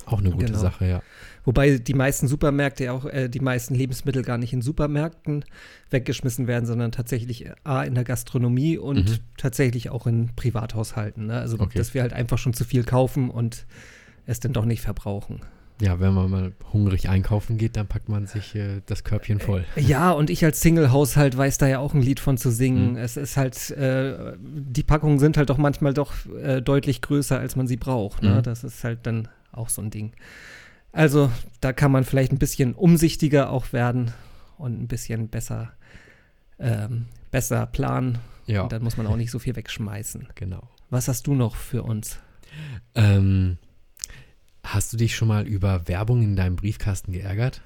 Auch 0.07 0.19
eine 0.19 0.31
gute 0.31 0.45
Genau. 0.47 0.59
Sache, 0.59 0.85
ja. 0.87 1.01
Wobei 1.43 1.77
die 1.79 1.93
meisten 1.93 2.27
Supermärkte 2.27 2.83
ja 2.85 2.91
auch, 2.93 3.05
äh, 3.05 3.27
die 3.27 3.39
meisten 3.39 3.73
Lebensmittel 3.73 4.21
gar 4.23 4.37
nicht 4.37 4.53
in 4.53 4.61
Supermärkten 4.61 5.43
weggeschmissen 5.89 6.47
werden, 6.47 6.65
sondern 6.65 6.91
tatsächlich 6.91 7.45
äh, 7.45 7.53
A 7.63 7.83
in 7.83 7.95
der 7.95 8.03
Gastronomie 8.03 8.77
und 8.77 9.09
Mhm. 9.09 9.17
tatsächlich 9.37 9.89
auch 9.89 10.05
in 10.07 10.29
Privathaushalten. 10.35 11.27
Ne? 11.27 11.33
Also 11.39 11.59
Okay. 11.59 11.77
dass 11.77 11.93
wir 11.93 12.01
halt 12.01 12.13
einfach 12.13 12.37
schon 12.37 12.53
zu 12.53 12.63
viel 12.65 12.83
kaufen 12.83 13.29
und 13.29 13.65
es 14.27 14.39
dann 14.39 14.53
doch 14.53 14.65
nicht 14.65 14.81
verbrauchen. 14.81 15.41
Ja, 15.81 15.99
wenn 15.99 16.13
man 16.13 16.29
mal 16.29 16.51
hungrig 16.73 17.09
einkaufen 17.09 17.57
geht, 17.57 17.75
dann 17.75 17.87
packt 17.87 18.07
man 18.07 18.27
sich 18.27 18.53
äh, 18.53 18.81
das 18.85 19.03
Körbchen 19.03 19.39
voll. 19.39 19.65
Ja, 19.75 20.11
und 20.11 20.29
ich 20.29 20.45
als 20.45 20.61
Single-Haushalt 20.61 21.35
weiß 21.35 21.57
da 21.57 21.67
ja 21.67 21.79
auch 21.79 21.95
ein 21.95 22.03
Lied 22.03 22.19
von 22.19 22.37
zu 22.37 22.51
singen. 22.51 22.91
Mhm. 22.91 22.97
Es 22.97 23.17
ist 23.17 23.35
halt, 23.35 23.71
äh, 23.71 24.33
die 24.39 24.83
Packungen 24.83 25.17
sind 25.17 25.37
halt 25.37 25.49
doch 25.49 25.57
manchmal 25.57 25.95
doch 25.95 26.13
äh, 26.39 26.61
deutlich 26.61 27.01
größer, 27.01 27.39
als 27.39 27.55
man 27.55 27.65
sie 27.65 27.77
braucht. 27.77 28.21
Ne? 28.21 28.35
Mhm. 28.35 28.43
Das 28.43 28.63
ist 28.63 28.83
halt 28.83 28.99
dann 29.07 29.27
auch 29.51 29.69
so 29.69 29.81
ein 29.81 29.89
Ding. 29.89 30.13
Also, 30.91 31.31
da 31.61 31.71
kann 31.73 31.91
man 31.91 32.03
vielleicht 32.03 32.31
ein 32.31 32.39
bisschen 32.39 32.73
umsichtiger 32.73 33.49
auch 33.49 33.71
werden 33.73 34.11
und 34.57 34.81
ein 34.81 34.87
bisschen 34.87 35.29
besser, 35.29 35.71
ähm, 36.59 37.05
besser 37.31 37.65
planen. 37.65 38.19
Ja, 38.45 38.63
Und 38.63 38.71
dann 38.71 38.83
muss 38.83 38.97
man 38.97 39.07
auch 39.07 39.15
nicht 39.15 39.31
so 39.31 39.39
viel 39.39 39.55
wegschmeißen. 39.55 40.27
genau. 40.35 40.67
Was 40.89 41.07
hast 41.07 41.27
du 41.27 41.33
noch 41.35 41.55
für 41.55 41.83
uns? 41.83 42.19
Ähm, 42.95 43.57
hast 44.63 44.91
du 44.91 44.97
dich 44.97 45.15
schon 45.15 45.29
mal 45.29 45.47
über 45.47 45.87
Werbung 45.87 46.21
in 46.21 46.35
deinem 46.35 46.57
Briefkasten 46.57 47.13
geärgert? 47.13 47.61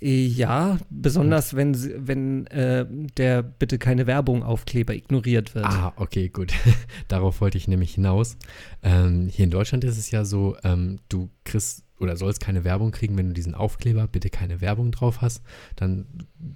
Ja, 0.00 0.78
besonders 0.90 1.54
wenn, 1.56 1.74
sie- 1.74 1.94
wenn 1.96 2.46
äh, 2.48 2.86
der 3.16 3.42
bitte 3.42 3.78
keine 3.78 4.06
Werbung 4.06 4.42
Aufkleber 4.42 4.94
ignoriert 4.94 5.54
wird. 5.54 5.64
Ah, 5.66 5.92
okay, 5.96 6.28
gut. 6.28 6.52
Darauf 7.08 7.40
wollte 7.40 7.58
ich 7.58 7.68
nämlich 7.68 7.94
hinaus. 7.94 8.36
Ähm, 8.82 9.28
hier 9.28 9.44
in 9.44 9.50
Deutschland 9.50 9.84
ist 9.84 9.98
es 9.98 10.10
ja 10.10 10.24
so, 10.24 10.56
ähm, 10.62 10.98
du 11.08 11.30
kriegst 11.44 11.84
oder 11.98 12.16
sollst 12.16 12.40
keine 12.40 12.62
Werbung 12.64 12.92
kriegen, 12.92 13.16
wenn 13.16 13.28
du 13.28 13.32
diesen 13.34 13.54
Aufkleber 13.56 14.06
bitte 14.06 14.30
keine 14.30 14.60
Werbung 14.60 14.92
drauf 14.92 15.20
hast. 15.20 15.42
Dann 15.74 16.06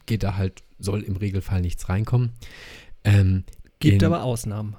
geht 0.06 0.22
da 0.22 0.36
halt, 0.36 0.62
soll 0.78 1.00
im 1.02 1.16
Regelfall 1.16 1.62
nichts 1.62 1.88
reinkommen. 1.88 2.30
Ähm, 3.02 3.44
Gibt 3.80 4.02
in- 4.02 4.06
aber 4.06 4.22
Ausnahmen. 4.22 4.76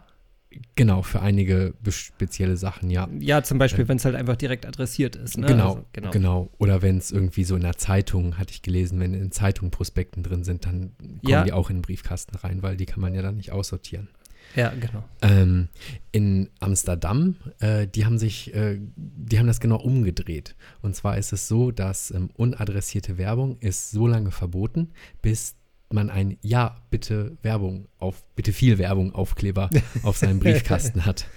Genau, 0.75 1.01
für 1.01 1.21
einige 1.21 1.73
spezielle 1.89 2.57
Sachen, 2.57 2.89
ja. 2.89 3.07
Ja, 3.19 3.43
zum 3.43 3.57
Beispiel, 3.57 3.85
Äh, 3.85 3.87
wenn 3.89 3.97
es 3.97 4.05
halt 4.05 4.15
einfach 4.15 4.35
direkt 4.35 4.65
adressiert 4.65 5.15
ist. 5.15 5.37
Ne? 5.37 5.47
Genau, 5.47 5.69
Also, 5.69 5.85
genau. 5.93 6.11
genau. 6.11 6.49
Oder 6.57 6.81
wenn 6.81 6.97
es 6.97 7.11
irgendwie 7.11 7.43
so 7.43 7.55
in 7.55 7.61
der 7.61 7.77
Zeitung, 7.77 8.37
hatte 8.37 8.51
ich 8.53 8.61
gelesen, 8.61 8.99
wenn 8.99 9.13
in 9.13 9.31
Zeitungen 9.31 9.71
Prospekten 9.71 10.23
drin 10.23 10.43
sind, 10.43 10.65
dann 10.65 10.91
kommen 10.97 11.19
Ja. 11.27 11.43
die 11.43 11.51
auch 11.53 11.69
in 11.69 11.77
den 11.77 11.81
Briefkasten 11.81 12.35
rein, 12.37 12.61
weil 12.63 12.77
die 12.77 12.85
kann 12.85 13.01
man 13.01 13.13
ja 13.13 13.21
dann 13.21 13.37
nicht 13.37 13.51
aussortieren. 13.51 14.09
Ja, 14.55 14.71
genau. 14.79 15.03
Ähm, 15.21 15.69
in 16.11 16.49
Amsterdam, 16.59 17.35
äh, 17.59 17.87
die 17.87 18.05
haben 18.05 18.17
sich, 18.19 18.53
äh, 18.53 18.77
die 18.95 19.39
haben 19.39 19.47
das 19.47 19.59
genau 19.59 19.77
umgedreht. 19.77 20.55
Und 20.81 20.95
zwar 20.95 21.17
ist 21.17 21.33
es 21.33 21.47
so, 21.47 21.71
dass 21.71 22.11
ähm, 22.11 22.29
unadressierte 22.35 23.17
Werbung 23.17 23.57
ist 23.61 23.91
so 23.91 24.05
lange 24.05 24.31
verboten, 24.31 24.89
bis 25.21 25.55
man 25.93 26.09
ein 26.09 26.37
Ja, 26.41 26.81
bitte 26.89 27.37
Werbung 27.41 27.87
auf, 27.99 28.23
bitte 28.35 28.53
viel 28.53 28.77
Werbung 28.77 29.13
Aufkleber 29.13 29.69
auf 30.03 30.17
seinem 30.17 30.39
Briefkasten 30.39 31.05
hat. 31.05 31.27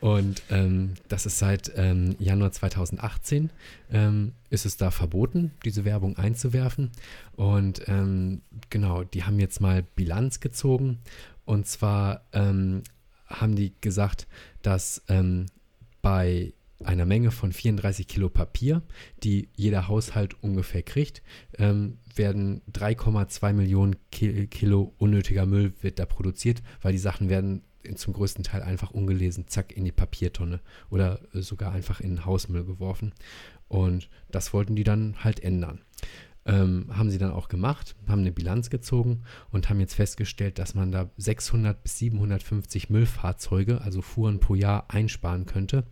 Und 0.00 0.42
ähm, 0.50 0.94
das 1.08 1.26
ist 1.26 1.38
seit 1.38 1.70
ähm, 1.76 2.16
Januar 2.18 2.52
2018 2.52 3.50
ähm, 3.90 4.32
ist 4.48 4.64
es 4.64 4.78
da 4.78 4.90
verboten, 4.90 5.52
diese 5.64 5.84
Werbung 5.84 6.16
einzuwerfen. 6.16 6.90
Und 7.36 7.86
ähm, 7.86 8.40
genau, 8.70 9.04
die 9.04 9.24
haben 9.24 9.38
jetzt 9.38 9.60
mal 9.60 9.82
Bilanz 9.82 10.40
gezogen. 10.40 11.00
Und 11.44 11.66
zwar 11.66 12.22
ähm, 12.32 12.82
haben 13.26 13.54
die 13.56 13.74
gesagt, 13.80 14.26
dass 14.62 15.02
ähm, 15.08 15.46
bei 16.00 16.54
einer 16.84 17.06
Menge 17.06 17.30
von 17.30 17.52
34 17.52 18.08
Kilo 18.08 18.28
Papier, 18.28 18.82
die 19.22 19.48
jeder 19.54 19.88
Haushalt 19.88 20.42
ungefähr 20.42 20.82
kriegt, 20.82 21.22
ähm, 21.58 21.98
werden 22.14 22.62
3,2 22.72 23.52
Millionen 23.52 23.96
Ki 24.10 24.46
Kilo 24.46 24.94
unnötiger 24.98 25.46
Müll 25.46 25.74
wird 25.80 25.98
da 25.98 26.06
produziert, 26.06 26.62
weil 26.80 26.92
die 26.92 26.98
Sachen 26.98 27.28
werden 27.28 27.62
zum 27.94 28.12
größten 28.12 28.44
Teil 28.44 28.62
einfach 28.62 28.90
ungelesen, 28.90 29.48
zack, 29.48 29.74
in 29.74 29.84
die 29.84 29.92
Papiertonne 29.92 30.60
oder 30.90 31.20
sogar 31.32 31.72
einfach 31.72 32.00
in 32.00 32.10
den 32.10 32.24
Hausmüll 32.24 32.64
geworfen. 32.64 33.12
Und 33.68 34.10
das 34.30 34.52
wollten 34.52 34.76
die 34.76 34.84
dann 34.84 35.22
halt 35.22 35.40
ändern. 35.40 35.80
Ähm, 36.46 36.86
haben 36.90 37.10
sie 37.10 37.18
dann 37.18 37.32
auch 37.32 37.48
gemacht, 37.48 37.94
haben 38.08 38.20
eine 38.22 38.32
Bilanz 38.32 38.70
gezogen 38.70 39.22
und 39.50 39.68
haben 39.68 39.78
jetzt 39.78 39.94
festgestellt, 39.94 40.58
dass 40.58 40.74
man 40.74 40.90
da 40.90 41.10
600 41.18 41.82
bis 41.82 41.98
750 41.98 42.88
Müllfahrzeuge, 42.88 43.82
also 43.82 44.00
Fuhren 44.00 44.40
pro 44.40 44.54
Jahr, 44.54 44.86
einsparen 44.88 45.44
könnte. 45.44 45.84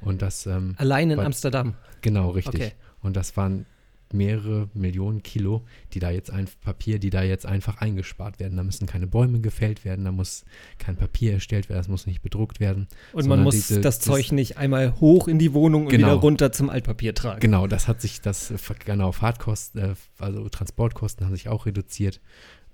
Und 0.00 0.22
das, 0.22 0.46
ähm, 0.46 0.74
Allein 0.78 1.10
in 1.10 1.18
Weil- 1.18 1.26
Amsterdam. 1.26 1.74
genau 2.02 2.30
richtig. 2.30 2.54
Okay. 2.54 2.72
Und 3.02 3.16
das 3.16 3.36
waren 3.36 3.66
mehrere 4.12 4.68
Millionen 4.74 5.22
Kilo, 5.22 5.64
die 5.92 5.98
da 5.98 6.10
jetzt 6.10 6.30
ein 6.30 6.46
Papier, 6.62 6.98
die 6.98 7.10
da 7.10 7.22
jetzt 7.22 7.44
einfach 7.46 7.78
eingespart 7.78 8.38
werden. 8.38 8.56
Da 8.56 8.62
müssen 8.62 8.86
keine 8.86 9.06
Bäume 9.06 9.40
gefällt 9.40 9.84
werden, 9.84 10.04
da 10.04 10.12
muss 10.12 10.44
kein 10.78 10.96
Papier 10.96 11.32
erstellt 11.32 11.68
werden, 11.68 11.78
das 11.80 11.88
muss 11.88 12.06
nicht 12.06 12.22
bedruckt 12.22 12.60
werden. 12.60 12.86
Und 13.12 13.26
man 13.26 13.42
muss 13.42 13.54
diese- 13.54 13.80
das 13.80 13.98
das- 13.98 14.04
Zeug 14.04 14.32
nicht 14.32 14.56
einmal 14.58 14.98
hoch 15.00 15.26
in 15.28 15.38
die 15.38 15.52
Wohnung 15.52 15.84
und 15.86 15.88
Genau. 15.90 16.06
wieder 16.08 16.16
runter 16.16 16.52
zum 16.52 16.70
Altpapier 16.70 17.14
tragen. 17.14 17.40
Genau, 17.40 17.66
das 17.66 17.88
hat 17.88 18.00
sich, 18.00 18.20
das, 18.20 18.52
genau, 18.84 19.12
Fahrtkosten, 19.12 19.80
äh, 19.82 19.94
also 20.18 20.48
Transportkosten 20.48 21.26
haben 21.26 21.34
sich 21.34 21.48
auch 21.48 21.66
reduziert. 21.66 22.20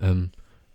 Ähm, 0.00 0.30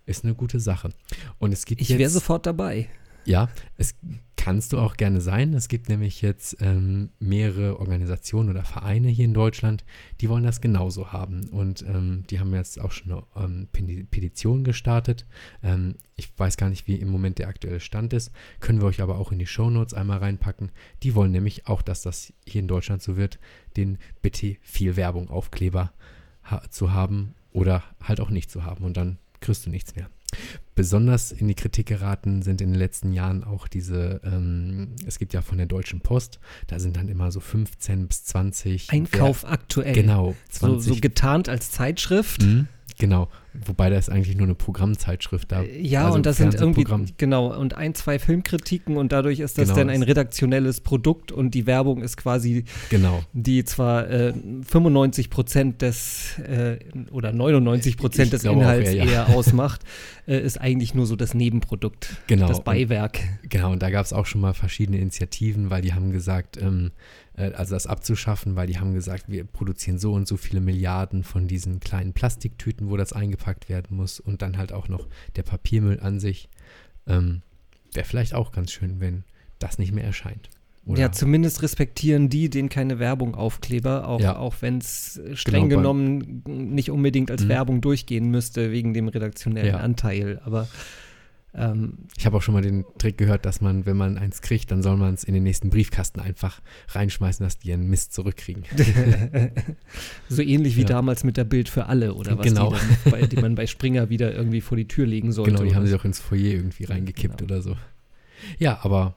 ist 0.06 0.24
eine 0.24 0.34
gute 0.36 0.60
Sache. 0.60 0.90
Und 1.38 1.52
es 1.52 1.66
gibt 1.66 1.82
Ich 1.82 1.90
wäre 1.98 2.10
sofort 2.10 2.46
dabei. 2.46 2.88
Ja, 3.28 3.50
es 3.78 3.96
kannst 4.38 4.72
du 4.72 4.80
auch 4.80 4.96
gerne 4.96 5.20
sein. 5.20 5.54
Es 5.54 5.68
gibt 5.68 5.90
nämlich 5.90 6.22
jetzt 6.22 6.58
ähm, 6.62 7.10
mehrere 7.20 7.80
Organisationen 7.80 8.50
oder 8.50 8.64
Vereine 8.64 9.10
hier 9.10 9.26
in 9.26 9.34
Deutschland, 9.34 9.84
die 10.22 10.30
wollen 10.30 10.46
das 10.46 10.62
genauso 10.62 11.12
haben. 11.12 11.50
Und 11.50 11.82
ähm, 11.82 12.24
die 12.30 12.40
haben 12.40 12.54
jetzt 12.54 12.80
auch 12.80 12.92
schon 12.92 13.12
eine 13.12 13.24
ähm, 13.36 13.68
Peti- 13.74 14.06
Petition 14.10 14.64
gestartet. 14.64 15.26
Ähm, 15.62 15.96
ich 16.16 16.32
weiß 16.38 16.56
gar 16.56 16.70
nicht, 16.70 16.88
wie 16.88 16.96
im 16.96 17.10
Moment 17.10 17.40
der 17.40 17.50
aktuelle 17.50 17.82
Stand 17.82 18.14
ist. 18.14 18.32
Können 18.62 18.80
wir 18.80 18.88
euch 18.88 19.02
aber 19.02 19.18
auch 19.18 19.34
in 19.34 19.40
die 19.40 19.48
Shownotes 19.48 19.94
einmal 19.94 20.20
reinpacken. 20.20 20.72
Die 21.04 21.14
wollen 21.14 21.32
nämlich 21.32 21.68
auch, 21.68 21.82
dass 21.82 22.02
das 22.02 22.32
hier 22.46 22.62
in 22.62 22.70
Deutschland 22.70 23.02
so 23.02 23.18
wird, 23.18 23.40
den 23.76 23.98
bitte 24.22 24.56
viel 24.62 24.96
Werbung 24.96 25.30
Aufkleber 25.30 25.92
ha 26.44 26.62
zu 26.70 26.94
haben 26.94 27.34
oder 27.52 27.84
halt 28.02 28.22
auch 28.22 28.30
nicht 28.30 28.50
zu 28.50 28.64
haben. 28.64 28.86
Und 28.86 28.96
dann 28.96 29.18
kriegst 29.42 29.66
du 29.66 29.70
nichts 29.70 29.96
mehr. 29.96 30.10
Besonders 30.76 31.32
in 31.32 31.48
die 31.48 31.56
Kritik 31.56 31.88
geraten 31.88 32.44
sind 32.44 32.62
in 32.62 32.72
den 32.72 32.80
letzten 32.80 33.12
Jahren 33.12 33.44
auch 33.44 33.68
diese, 33.68 34.22
ähm, 34.24 34.90
es 35.08 35.18
gibt 35.18 35.34
ja 35.34 35.42
von 35.42 35.58
der 35.58 35.66
Deutschen 35.66 36.02
Post, 36.02 36.40
da 36.68 36.80
sind 36.80 36.98
dann 36.98 37.08
immer 37.08 37.32
so 37.32 37.40
15 37.40 38.08
bis 38.08 38.26
20. 38.26 38.92
Einkauf 38.92 39.44
aktuell. 39.46 39.96
Wer, 39.96 40.04
genau, 40.04 40.36
So, 40.52 40.68
20. 40.68 40.94
so 40.94 41.00
getarnt 41.02 41.50
als 41.50 41.72
Zeitschrift. 41.72 42.44
Mhm, 42.44 42.68
genau, 43.00 43.28
wobei 43.66 43.90
das 43.90 44.10
eigentlich 44.10 44.36
nur 44.36 44.46
eine 44.46 44.56
Programmzeitschrift 44.56 45.52
da. 45.52 45.62
Äh, 45.64 45.82
Ja, 45.82 46.06
also 46.06 46.16
und 46.18 46.26
das 46.26 46.38
sind 46.38 46.56
irgendwie, 46.56 46.86
genau, 47.18 47.56
und 47.58 47.76
ein, 47.76 47.96
zwei 47.96 48.20
Filmkritiken 48.20 48.98
und 48.98 49.12
dadurch 49.12 49.40
ist 49.40 49.58
das 49.58 49.70
Genau, 49.70 49.78
dann 49.80 49.90
ein 49.90 50.04
redaktionelles 50.04 50.82
Produkt 50.82 51.32
und 51.32 51.52
die 51.52 51.66
Werbung 51.66 52.02
ist 52.02 52.18
quasi, 52.18 52.66
Genau, 52.90 53.22
die 53.34 53.64
zwar 53.64 54.10
äh, 54.10 54.34
95 54.68 55.30
Prozent 55.30 55.82
des 55.82 56.40
äh, 56.40 56.78
oder 57.12 57.32
99 57.34 57.98
Prozent 57.98 58.34
des 58.34 58.44
Inhalts 58.44 58.90
eher, 58.90 59.06
ja. 59.06 59.12
eher 59.12 59.30
ausmacht, 59.30 59.82
äh, 60.28 60.40
ist 60.40 60.60
eigentlich 60.60 60.94
nur 60.94 61.06
so 61.06 61.16
das 61.16 61.34
Nebenprodukt, 61.34 62.18
genau. 62.28 62.48
das 62.48 62.60
Und- 62.60 62.66
Beiwerk. 62.66 63.20
Genau, 63.50 63.72
und 63.72 63.82
da 63.82 63.90
gab 63.90 64.06
es 64.06 64.14
auch 64.14 64.26
schon 64.26 64.42
mal 64.42 64.54
verschiedene 64.54 64.98
Initiativen, 65.00 65.70
weil 65.70 65.82
die 65.82 65.94
haben 65.94 66.12
gesagt, 66.12 66.58
ähm, 66.62 66.92
äh, 67.27 67.27
also 67.38 67.76
das 67.76 67.86
abzuschaffen, 67.88 68.56
weil 68.56 68.68
die 68.68 68.80
haben 68.80 68.94
gesagt, 68.94 69.26
wir 69.28 69.44
produzieren 69.44 70.00
so 70.00 70.14
und 70.14 70.28
so 70.28 70.38
viele 70.38 70.60
Milliarden 70.60 71.24
von 71.24 71.48
diesen 71.48 71.80
kleinen 71.80 72.14
Plastiktüten, 72.14 72.90
wo 72.90 72.98
das 72.98 73.14
eingepackt 73.14 73.70
werden 73.70 73.96
muss 73.96 74.20
und 74.20 74.42
dann 74.42 74.58
halt 74.58 74.74
auch 74.74 74.88
noch 74.88 75.08
der 75.36 75.44
Papiermüll 75.44 76.00
an 76.00 76.20
sich. 76.20 76.50
Ähm, 77.06 77.42
Wäre 77.94 78.06
vielleicht 78.06 78.34
auch 78.34 78.52
ganz 78.52 78.72
schön, 78.72 79.00
wenn 79.00 79.24
das 79.60 79.78
nicht 79.78 79.92
mehr 79.94 80.04
erscheint. 80.04 80.50
Oder? 80.86 81.00
Ja, 81.02 81.12
zumindest 81.12 81.62
respektieren 81.64 82.30
die 82.30 82.50
den 82.50 82.70
keine 82.70 82.98
Werbung 83.00 83.36
Aufkleber, 83.36 84.08
auch, 84.08 84.22
Ja. 84.22 84.38
auch 84.38 84.56
wenn 84.62 84.78
es 84.78 85.20
streng 85.34 85.70
Genau, 85.70 85.82
genommen 85.82 86.44
nicht 86.48 86.92
unbedingt 86.92 87.30
als 87.30 87.44
Mhm. 87.44 87.50
Werbung 87.50 87.82
durchgehen 87.82 88.30
müsste, 88.32 88.72
wegen 88.72 88.94
dem 88.94 89.10
redaktionellen 89.10 89.74
Ja. 89.76 89.78
Anteil. 89.78 90.40
Aber 90.46 90.68
ähm, 91.58 91.98
ich 92.18 92.26
habe 92.26 92.38
auch 92.38 92.42
schon 92.42 92.54
mal 92.54 92.62
den 92.62 92.86
Trick 93.00 93.18
gehört, 93.18 93.46
dass 93.46 93.62
man, 93.62 93.86
wenn 93.86 93.98
man 93.98 94.18
eins 94.18 94.42
kriegt, 94.42 94.70
dann 94.72 94.82
soll 94.84 94.96
man 94.98 95.14
es 95.16 95.24
in 95.24 95.34
den 95.34 95.44
nächsten 95.44 95.70
Briefkasten 95.70 96.20
einfach 96.20 96.62
reinschmeißen, 96.90 97.44
dass 97.44 97.58
die 97.60 97.70
ihren 97.70 97.88
Mist 97.90 98.14
zurückkriegen. 98.14 98.64
so 100.30 100.42
ähnlich 100.42 100.76
wie 100.76 100.82
Ja. 100.82 100.88
damals 100.88 101.24
mit 101.24 101.38
der 101.38 101.44
Bild 101.44 101.70
für 101.70 101.88
alle 101.88 102.14
oder 102.14 102.38
was 102.38 102.46
Genau. 102.46 102.74
die, 103.06 103.10
bei, 103.10 103.22
die 103.26 103.38
man 103.38 103.56
bei 103.56 103.68
Springer 103.68 104.10
wieder 104.10 104.34
irgendwie 104.34 104.62
vor 104.62 104.78
die 104.78 104.88
Tür 104.88 105.06
legen 105.08 105.32
sollte. 105.32 105.52
Genau, 105.52 105.64
die 105.64 105.76
haben 105.76 105.86
sie 105.86 105.92
doch 105.94 106.06
ins 106.06 106.20
Foyer 106.20 106.54
irgendwie 106.54 106.86
reingekippt 106.86 107.40
Genau. 107.40 107.54
oder 107.54 107.62
so. 107.62 107.76
Ja, 108.60 108.80
aber 108.84 109.16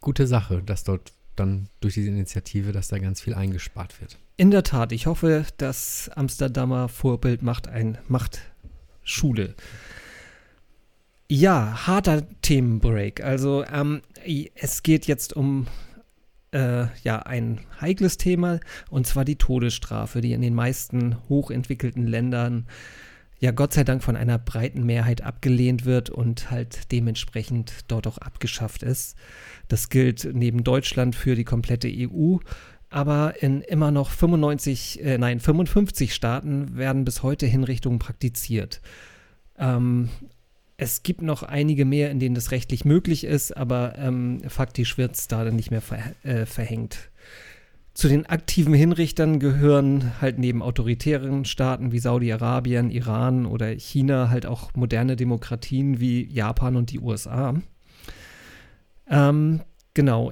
gute 0.00 0.26
Sache, 0.26 0.62
dass 0.64 0.84
dort 0.84 1.12
dann 1.36 1.68
durch 1.80 1.94
diese 1.94 2.08
Initiative, 2.08 2.72
dass 2.72 2.88
da 2.88 2.98
ganz 2.98 3.20
viel 3.20 3.34
eingespart 3.34 4.00
wird. 4.00 4.18
In 4.36 4.50
der 4.50 4.64
Tat, 4.64 4.92
ich 4.92 5.06
hoffe, 5.06 5.44
das 5.56 6.10
Amsterdamer 6.14 6.88
Vorbild 6.88 7.42
macht 7.42 7.68
ein 7.68 7.98
macht 8.08 8.40
Schule. 9.04 9.54
Ja, 11.30 11.86
harter 11.86 12.26
Themenbreak. 12.40 13.22
Also 13.22 13.62
ähm, 13.70 14.00
es 14.54 14.82
geht 14.82 15.06
jetzt 15.06 15.34
um 15.36 15.66
äh, 16.52 16.86
ja 17.02 17.18
ein 17.18 17.60
heikles 17.80 18.16
Thema 18.16 18.60
und 18.88 19.06
zwar 19.06 19.26
die 19.26 19.36
Todesstrafe, 19.36 20.22
die 20.22 20.32
in 20.32 20.40
den 20.40 20.54
meisten 20.54 21.16
hochentwickelten 21.28 22.06
Ländern 22.06 22.66
ja 23.40 23.50
Gott 23.50 23.74
sei 23.74 23.84
Dank 23.84 24.02
von 24.02 24.16
einer 24.16 24.38
breiten 24.38 24.84
Mehrheit 24.84 25.20
abgelehnt 25.22 25.84
wird 25.84 26.08
und 26.08 26.50
halt 26.50 26.90
dementsprechend 26.92 27.72
dort 27.88 28.06
auch 28.06 28.18
abgeschafft 28.18 28.82
ist. 28.82 29.14
Das 29.68 29.90
gilt 29.90 30.30
neben 30.32 30.64
Deutschland 30.64 31.14
für 31.14 31.34
die 31.34 31.44
komplette 31.44 31.88
EU. 31.88 32.38
aber 32.88 33.34
in 33.42 33.60
immer 33.60 33.90
noch 33.90 34.10
95, 34.10 35.04
äh, 35.04 35.18
nein, 35.18 35.40
55 35.40 36.14
Staaten 36.14 36.74
werden 36.78 37.04
bis 37.04 37.22
heute 37.22 37.44
Hinrichtungen 37.44 37.98
praktiziert. 37.98 38.80
Ähm, 39.58 40.08
es 40.80 41.02
gibt 41.02 41.22
noch 41.22 41.42
einige 41.42 41.84
mehr, 41.84 42.10
in 42.10 42.20
denen 42.20 42.36
das 42.36 42.52
rechtlich 42.52 42.84
möglich 42.84 43.24
ist, 43.24 43.54
aber 43.54 43.98
ähm, 43.98 44.40
faktisch 44.46 44.96
wird 44.96 45.16
es 45.16 45.26
da 45.26 45.44
dann 45.44 45.56
nicht 45.56 45.72
mehr 45.72 45.82
ver 45.82 45.98
äh, 46.22 46.46
verhängt. 46.46 47.10
Zu 47.94 48.06
den 48.06 48.26
aktiven 48.26 48.74
Hinrichtern 48.74 49.40
gehören 49.40 50.12
halt 50.20 50.38
neben 50.38 50.62
autoritären 50.62 51.44
Staaten 51.44 51.90
wie 51.90 51.98
Saudi-Arabien, 51.98 52.90
Iran 52.90 53.44
oder 53.44 53.70
China 53.72 54.30
halt 54.30 54.46
auch 54.46 54.72
moderne 54.76 55.16
Demokratien 55.16 55.98
wie 55.98 56.32
Japan 56.32 56.76
und 56.76 56.92
die 56.92 57.00
USA. 57.00 57.54
Ähm, 59.10 59.62
genau. 59.94 60.30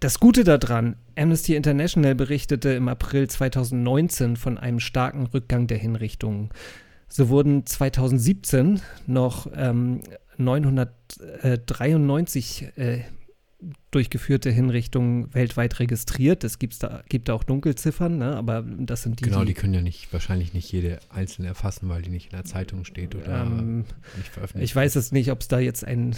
Das 0.00 0.18
Gute 0.18 0.42
daran, 0.42 0.96
Amnesty 1.16 1.54
International 1.54 2.16
berichtete 2.16 2.70
im 2.70 2.88
April 2.88 3.28
2019 3.28 4.36
von 4.36 4.58
einem 4.58 4.80
starken 4.80 5.26
Rückgang 5.26 5.68
der 5.68 5.78
Hinrichtungen. 5.78 6.50
So 7.08 7.28
wurden 7.28 7.66
2017 7.66 8.80
noch 9.06 9.46
ähm, 9.54 10.00
993 10.36 12.68
äh, 12.76 13.02
durchgeführte 13.90 14.50
Hinrichtungen 14.50 15.34
weltweit 15.34 15.80
registriert. 15.80 16.44
Es 16.44 16.60
gibt's 16.60 16.78
da, 16.78 17.02
gibt 17.08 17.28
da 17.28 17.34
auch 17.34 17.42
Dunkelziffern, 17.42 18.18
ne? 18.18 18.36
aber 18.36 18.62
das 18.62 19.02
sind 19.02 19.18
die. 19.20 19.24
Genau, 19.24 19.44
die 19.44 19.54
können 19.54 19.74
ja 19.74 19.80
nicht, 19.80 20.12
wahrscheinlich 20.12 20.54
nicht 20.54 20.70
jede 20.70 21.00
einzelne 21.08 21.48
erfassen, 21.48 21.88
weil 21.88 22.02
die 22.02 22.10
nicht 22.10 22.26
in 22.26 22.36
der 22.36 22.44
Zeitung 22.44 22.84
steht 22.84 23.16
oder 23.16 23.42
ähm, 23.42 23.84
nicht 24.16 24.28
veröffentlicht. 24.28 24.70
Ich 24.70 24.76
weiß 24.76 24.94
es 24.96 25.10
nicht, 25.10 25.32
ob 25.32 25.40
es 25.40 25.48
da 25.48 25.58
jetzt 25.58 25.84
ein 25.84 26.14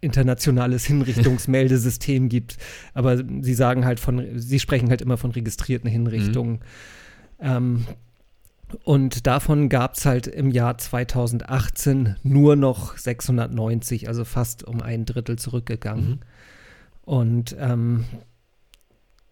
internationales 0.00 0.84
Hinrichtungsmeldesystem 0.86 2.28
gibt, 2.28 2.56
aber 2.94 3.18
sie 3.18 3.54
sagen 3.54 3.84
halt 3.84 4.00
von, 4.00 4.38
sie 4.38 4.58
sprechen 4.58 4.88
halt 4.88 5.02
immer 5.02 5.18
von 5.18 5.30
registrierten 5.30 5.88
Hinrichtungen. 5.88 6.54
Mhm. 6.54 6.58
Ähm, 7.42 7.86
und 8.84 9.26
davon 9.26 9.68
gab 9.68 9.94
es 9.94 10.06
halt 10.06 10.26
im 10.26 10.50
Jahr 10.50 10.78
2018 10.78 12.16
nur 12.22 12.56
noch 12.56 12.96
690, 12.96 14.08
also 14.08 14.24
fast 14.24 14.64
um 14.64 14.80
ein 14.82 15.04
Drittel 15.04 15.36
zurückgegangen. 15.36 16.08
Mhm. 16.08 16.20
Und 17.02 17.56
ähm, 17.58 18.04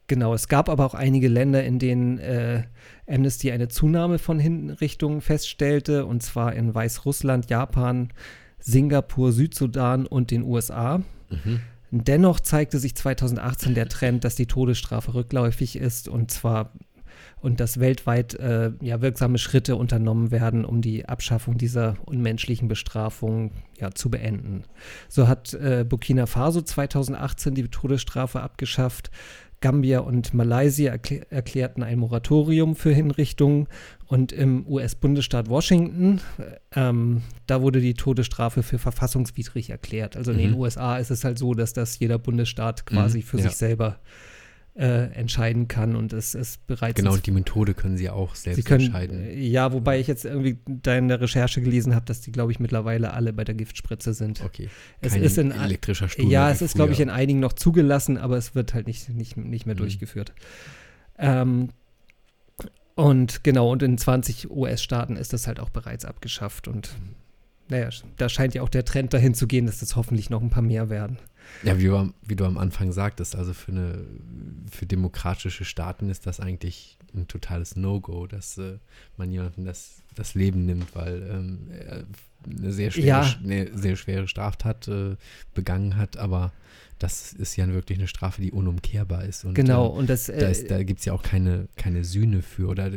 genau, 0.07 0.35
es 0.35 0.49
gab 0.49 0.69
aber 0.69 0.85
auch 0.85 0.95
einige 0.95 1.29
Länder, 1.29 1.65
in 1.65 1.79
denen 1.79 2.19
äh, 2.19 2.65
Amnesty 3.09 3.53
eine 3.53 3.69
Zunahme 3.69 4.19
von 4.19 4.39
Hinrichtungen 4.39 5.21
feststellte, 5.21 6.07
und 6.07 6.23
zwar 6.23 6.55
in 6.55 6.75
Weißrussland, 6.75 7.49
Japan, 7.51 8.09
Singapur, 8.59 9.33
Südsudan 9.33 10.07
und 10.07 10.31
den 10.31 10.43
USA. 10.43 10.99
Mhm. 11.31 11.61
Dennoch 11.91 12.41
zeigte 12.41 12.79
sich 12.79 12.95
2018 12.95 13.75
der 13.75 13.89
Trend, 13.89 14.25
dass 14.25 14.35
die 14.35 14.47
Todesstrafe 14.47 15.15
rückläufig 15.15 15.77
ist, 15.77 16.09
und 16.09 16.31
zwar 16.31 16.73
und 17.41 17.61
dass 17.61 17.81
weltweit 17.81 18.35
äh, 18.35 18.73
ja, 18.81 19.01
wirksame 19.01 19.39
Schritte 19.39 19.77
unternommen 19.77 20.31
werden, 20.31 20.65
um 20.65 20.81
die 20.81 21.09
Abschaffung 21.09 21.59
dieser 21.59 21.97
unmenschlichen 22.05 22.69
Bestrafung 22.69 23.53
ja, 23.79 23.93
zu 23.93 24.11
beenden. 24.11 24.65
So 25.09 25.29
hat 25.29 25.55
äh, 25.55 25.85
Burkina 25.89 26.27
Faso 26.27 26.63
2018 26.63 27.55
die 27.55 27.69
Todesstrafe 27.69 28.41
abgeschafft. 28.41 29.11
Gambia 29.61 30.01
und 30.01 30.35
Malaysia 30.35 30.93
erklär 30.93 31.33
erklärten 31.33 31.83
ein 31.83 31.99
Moratorium 31.99 32.77
für 32.77 32.93
Hinrichtungen 32.93 33.67
und 34.07 34.31
im 34.31 34.65
US-Bundesstaat 34.69 35.49
Washington, 35.49 36.21
ähm, 36.77 37.23
da 37.49 37.61
wurde 37.61 37.81
die 37.81 37.95
Todesstrafe 37.95 38.63
für 38.63 38.79
verfassungswidrig 38.79 39.71
erklärt. 39.71 40.17
Also 40.17 40.31
in 40.31 40.39
den 40.39 40.51
mhm. 40.53 40.59
USA 40.59 40.99
ist 40.99 41.11
es 41.11 41.25
halt 41.25 41.39
so, 41.39 41.55
dass 41.55 41.73
das 41.73 41.99
jeder 41.99 42.21
Bundesstaat 42.21 42.87
quasi 42.87 43.19
mhm, 43.19 43.23
für 43.23 43.39
ja. 43.39 43.43
sich 43.45 43.57
selber 43.57 43.97
äh, 43.97 44.38
entscheiden 44.85 45.67
kann 45.67 45.97
und 45.97 46.13
es 46.13 46.35
ist 46.35 46.65
bereits. 46.69 46.95
Genau, 46.95 47.15
und 47.15 47.27
die 47.27 47.33
Methode 47.33 47.75
können 47.75 47.97
sie 47.97 48.11
auch 48.11 48.37
selbst 48.37 48.57
sie 48.57 48.63
können, 48.63 48.85
entscheiden. 48.85 49.25
Äh, 49.25 49.41
ja, 49.41 49.73
wobei 49.73 49.99
ich 49.99 50.07
jetzt 50.07 50.25
irgendwie 50.25 50.59
da 50.67 50.97
in 50.97 51.09
der 51.09 51.21
Recherche 51.21 51.61
gelesen 51.61 51.97
habe, 51.97 52.07
dass 52.07 52.21
die, 52.21 52.31
glaube 52.31 52.53
ich, 52.53 52.61
mittlerweile 52.61 53.13
alle 53.13 53.33
bei 53.33 53.43
der 53.43 53.57
Giftspritze 53.57 54.15
sind. 54.15 54.41
Okay. 54.45 54.69
Es 55.01 55.15
Kein 55.15 55.23
ist 55.23 55.37
in 55.37 55.51
elektrischer 55.51 56.09
Stuhl. 56.09 56.31
Ja, 56.31 56.49
es 56.49 56.63
ist, 56.63 56.75
glaube 56.75 56.93
ich, 56.93 57.01
in 57.01 57.11
einigen 57.11 57.41
noch 57.41 57.55
zugelassen, 57.55 58.19
aber 58.19 58.37
es 58.37 58.55
wird 58.55 58.73
halt 58.73 58.87
nicht, 58.87 59.09
nicht, 59.09 59.37
nicht 59.37 59.67
mehr 59.67 59.75
mhm. 59.75 59.81
durchgeführt. 59.81 60.33
Ähm, 61.19 61.71
und 62.95 63.43
genau, 63.43 63.73
und 63.73 63.83
in 63.83 63.99
20 63.99 64.51
US-Staaten 64.51 65.17
ist 65.17 65.33
das 65.33 65.49
halt 65.49 65.59
auch 65.59 65.71
bereits 65.71 66.05
abgeschafft. 66.05 66.69
Und 66.69 66.91
naja, 67.69 67.91
da 68.17 68.29
scheint 68.29 68.55
ja 68.55 68.63
auch 68.63 68.69
der 68.69 68.85
Trend 68.85 69.13
dahin 69.13 69.35
zu 69.35 69.47
gehen, 69.47 69.67
dass 69.67 69.81
das 69.81 69.97
hoffentlich 69.97 70.31
noch 70.31 70.41
ein 70.41 70.51
paar 70.51 70.63
mehr 70.63 70.89
werden. 70.89 71.19
Ja, 71.63 71.79
wie 71.79 71.85
du, 71.85 72.13
wie 72.23 72.37
du 72.37 72.45
am 72.45 72.59
Anfang 72.59 72.93
sagtest, 72.93 73.35
also 73.35 73.53
für, 73.53 73.73
eine, 73.73 74.07
für 74.71 74.87
demokratische 74.87 75.65
Staaten 75.65 76.09
ist 76.09 76.27
das 76.27 76.41
eigentlich 76.41 76.99
ein 77.15 77.27
totales 77.27 77.77
No-Go, 77.77 78.27
dass 78.27 78.59
äh, 78.59 78.79
man 79.17 79.31
jemandem 79.31 79.65
das, 79.65 80.03
das 80.15 80.35
Leben 80.35 80.67
nimmt, 80.67 80.95
weil 80.95 81.29
ähm, 81.31 81.69
er 81.71 82.05
eine 82.49 82.73
sehr 82.73 82.91
schwere, 82.91 83.07
ja. 83.07 83.35
eine 83.43 83.77
sehr 83.77 83.97
schwere 83.97 84.29
Straftat 84.29 84.89
äh, 84.89 85.17
begangen 85.55 85.97
hat, 85.97 86.17
aber 86.17 86.53
das 86.99 87.33
ist 87.33 87.57
ja 87.57 87.69
wirklich 87.69 87.99
eine 87.99 88.09
Strafe, 88.09 88.43
die 88.43 88.51
unumkehrbar 88.51 89.25
ist. 89.25 89.45
Und, 89.45 89.55
genau, 89.55 89.87
äh, 89.87 89.99
und 89.99 90.11
das. 90.11 90.29
Äh, 90.29 90.39
da, 90.39 90.77
da 90.77 90.83
gibt 90.83 91.01
es 91.01 91.07
ja 91.07 91.13
auch 91.13 91.23
keine, 91.23 91.69
keine 91.77 92.05
Sühne 92.05 92.43
für. 92.43 92.69
Oder, 92.69 92.91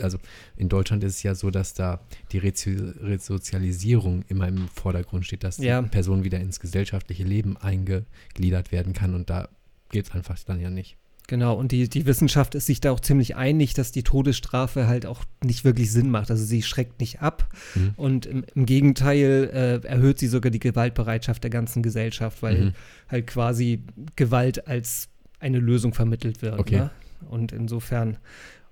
also 0.00 0.18
in 0.56 0.68
Deutschland 0.68 1.04
ist 1.04 1.16
es 1.16 1.22
ja 1.22 1.34
so, 1.34 1.50
dass 1.50 1.74
da 1.74 2.00
die 2.32 2.38
Resozialisierung 2.38 4.24
immer 4.28 4.48
im 4.48 4.68
Vordergrund 4.68 5.26
steht, 5.26 5.44
dass 5.44 5.58
ja. 5.58 5.82
die 5.82 5.88
Person 5.88 6.24
wieder 6.24 6.40
ins 6.40 6.60
gesellschaftliche 6.60 7.24
Leben 7.24 7.56
eingegliedert 7.56 8.72
werden 8.72 8.92
kann. 8.92 9.14
Und 9.14 9.30
da 9.30 9.48
geht 9.90 10.06
es 10.06 10.12
einfach 10.12 10.38
dann 10.44 10.60
ja 10.60 10.70
nicht. 10.70 10.96
Genau, 11.30 11.54
und 11.54 11.70
die, 11.70 11.88
die 11.88 12.06
Wissenschaft 12.06 12.56
ist 12.56 12.66
sich 12.66 12.80
da 12.80 12.90
auch 12.90 12.98
ziemlich 12.98 13.36
einig, 13.36 13.72
dass 13.74 13.92
die 13.92 14.02
Todesstrafe 14.02 14.88
halt 14.88 15.06
auch 15.06 15.22
nicht 15.44 15.64
wirklich 15.64 15.92
Sinn 15.92 16.10
macht. 16.10 16.28
Also 16.28 16.44
sie 16.44 16.60
schreckt 16.60 16.98
nicht 16.98 17.22
ab 17.22 17.48
mhm. 17.76 17.94
und 17.96 18.26
im, 18.26 18.44
im 18.56 18.66
Gegenteil 18.66 19.48
äh, 19.84 19.86
erhöht 19.86 20.18
sie 20.18 20.26
sogar 20.26 20.50
die 20.50 20.58
Gewaltbereitschaft 20.58 21.44
der 21.44 21.50
ganzen 21.52 21.84
Gesellschaft, 21.84 22.42
weil 22.42 22.60
mhm. 22.60 22.72
halt 23.08 23.28
quasi 23.28 23.84
Gewalt 24.16 24.66
als 24.66 25.08
eine 25.38 25.60
Lösung 25.60 25.94
vermittelt 25.94 26.42
wird. 26.42 26.58
Okay. 26.58 26.78
Ne? 26.78 26.90
Und 27.28 27.52
insofern, 27.52 28.16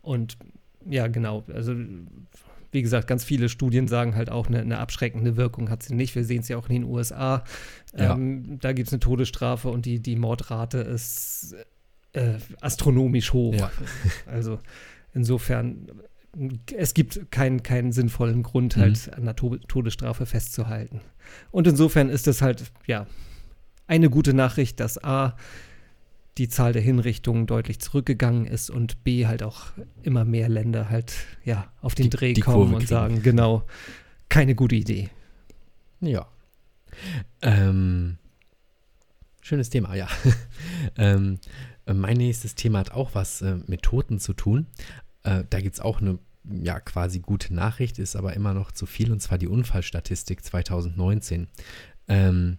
und 0.02 0.36
ja, 0.84 1.06
genau, 1.06 1.44
also 1.54 1.76
wie 2.72 2.82
gesagt, 2.82 3.06
ganz 3.06 3.22
viele 3.22 3.48
Studien 3.48 3.86
sagen 3.86 4.16
halt 4.16 4.30
auch, 4.30 4.48
eine, 4.48 4.58
eine 4.58 4.78
abschreckende 4.78 5.36
Wirkung 5.36 5.70
hat 5.70 5.84
sie 5.84 5.94
nicht. 5.94 6.16
Wir 6.16 6.24
sehen 6.24 6.40
es 6.40 6.48
ja 6.48 6.56
auch 6.56 6.68
in 6.68 6.74
den 6.74 6.84
USA. 6.90 7.44
Ja. 7.96 8.14
Ähm, 8.14 8.58
da 8.58 8.72
gibt 8.72 8.88
es 8.88 8.92
eine 8.92 8.98
Todesstrafe 8.98 9.68
und 9.68 9.86
die, 9.86 10.00
die 10.00 10.16
Mordrate 10.16 10.78
ist 10.78 11.54
äh, 12.12 12.34
astronomisch 12.60 13.32
hoch. 13.32 13.54
Ja. 13.54 13.70
Also 14.26 14.58
insofern, 15.14 15.88
es 16.76 16.94
gibt 16.94 17.30
keinen, 17.30 17.62
keinen 17.62 17.92
sinnvollen 17.92 18.42
Grund, 18.42 18.76
mhm. 18.76 18.80
halt 18.80 19.14
an 19.14 19.24
der 19.24 19.36
Todesstrafe 19.36 20.26
festzuhalten. 20.26 21.00
Und 21.50 21.66
insofern 21.66 22.08
ist 22.08 22.28
es 22.28 22.42
halt, 22.42 22.70
ja, 22.86 23.06
eine 23.86 24.10
gute 24.10 24.34
Nachricht, 24.34 24.80
dass 24.80 25.02
A, 25.02 25.36
die 26.36 26.48
Zahl 26.48 26.72
der 26.72 26.82
Hinrichtungen 26.82 27.46
deutlich 27.46 27.80
zurückgegangen 27.80 28.46
ist 28.46 28.70
und 28.70 29.02
B, 29.02 29.26
halt 29.26 29.42
auch 29.42 29.66
immer 30.02 30.24
mehr 30.24 30.48
Länder 30.48 30.88
halt, 30.88 31.14
ja, 31.44 31.72
auf 31.80 31.94
den 31.94 32.04
die, 32.04 32.10
Dreh 32.10 32.32
die 32.32 32.40
kommen 32.42 32.74
und 32.74 32.86
sagen, 32.86 33.22
genau, 33.22 33.64
keine 34.28 34.54
gute 34.54 34.76
Idee. 34.76 35.08
Ja. 36.00 36.28
Ähm, 37.42 38.18
schönes 39.40 39.70
Thema, 39.70 39.94
ja. 39.94 40.06
ähm, 40.96 41.38
äh, 41.87 41.94
mein 41.94 42.16
nächstes 42.16 42.55
Thema 42.55 42.81
hat 42.81 42.92
auch 42.92 43.14
was 43.14 43.42
äh, 43.42 43.59
mit 43.66 43.83
Toten 43.83 44.18
zu 44.18 44.33
tun. 44.33 44.66
Äh, 45.22 45.44
da 45.51 45.61
gibt 45.61 45.74
es 45.74 45.81
auch 45.81 46.01
eine 46.01 46.18
ja, 46.51 46.81
quasi 46.81 47.20
gute 47.20 47.55
Nachricht, 47.55 47.98
ist 47.98 48.16
aber 48.16 48.35
immer 48.35 48.55
noch 48.55 48.72
zu 48.72 48.87
viel, 48.87 49.12
und 49.12 49.20
zwar 49.20 49.38
die 49.38 49.48
Unfallstatistik 49.48 50.42
2019. 50.42 51.48
Ähm, 52.09 52.59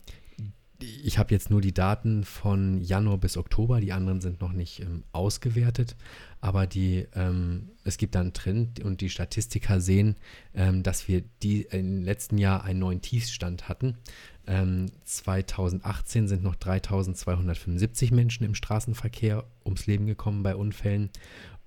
ich 0.81 1.17
habe 1.17 1.33
jetzt 1.33 1.49
nur 1.49 1.61
die 1.61 1.73
Daten 1.73 2.23
von 2.23 2.79
Januar 2.81 3.17
bis 3.17 3.35
Oktober, 3.37 3.81
die 3.81 3.91
anderen 3.91 4.21
sind 4.21 4.39
noch 4.41 4.53
nicht 4.53 4.79
ähm, 4.79 5.03
ausgewertet, 5.11 5.97
aber 6.39 6.67
die, 6.67 7.05
ähm, 7.13 7.71
es 7.83 7.97
gibt 7.97 8.15
da 8.15 8.21
einen 8.21 8.31
Trend 8.33 8.79
und 8.79 9.01
die 9.01 9.09
Statistiker 9.09 9.81
sehen, 9.81 10.15
ähm, 10.53 10.83
dass 10.83 11.09
wir 11.09 11.23
die 11.43 11.63
im 11.63 12.03
letzten 12.03 12.37
Jahr 12.37 12.63
einen 12.63 12.79
neuen 12.79 13.01
Tiefstand 13.01 13.67
hatten. 13.67 13.97
2018 14.45 16.23
ähm, 16.23 16.27
sind 16.27 16.41
noch 16.41 16.55
3275 16.55 18.11
Menschen 18.11 18.45
im 18.45 18.55
Straßenverkehr 18.55 19.43
ums 19.63 19.85
Leben 19.85 20.07
gekommen 20.07 20.41
bei 20.41 20.55
Unfällen 20.55 21.11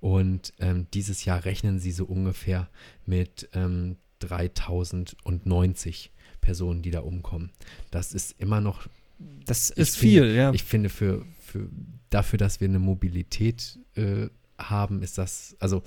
und 0.00 0.52
ähm, 0.58 0.88
dieses 0.92 1.24
Jahr 1.24 1.44
rechnen 1.44 1.78
sie 1.78 1.92
so 1.92 2.04
ungefähr 2.06 2.68
mit 3.06 3.48
3090 3.52 6.10
Personen, 6.40 6.82
die 6.82 6.90
da 6.90 6.98
umkommen. 7.00 7.52
Das 7.92 8.12
ist 8.12 8.34
immer 8.40 8.60
noch 8.60 8.88
das 9.46 9.70
ist 9.70 9.96
viel, 9.96 10.22
finde, 10.22 10.36
ja. 10.36 10.52
Ich 10.52 10.64
finde, 10.64 10.88
für, 10.88 11.24
für, 11.40 11.68
dafür, 12.10 12.38
dass 12.38 12.60
wir 12.60 12.68
eine 12.68 12.78
Mobilität 12.78 13.78
äh, 13.94 14.28
haben, 14.58 15.02
ist 15.02 15.18
das, 15.18 15.56
also 15.58 15.82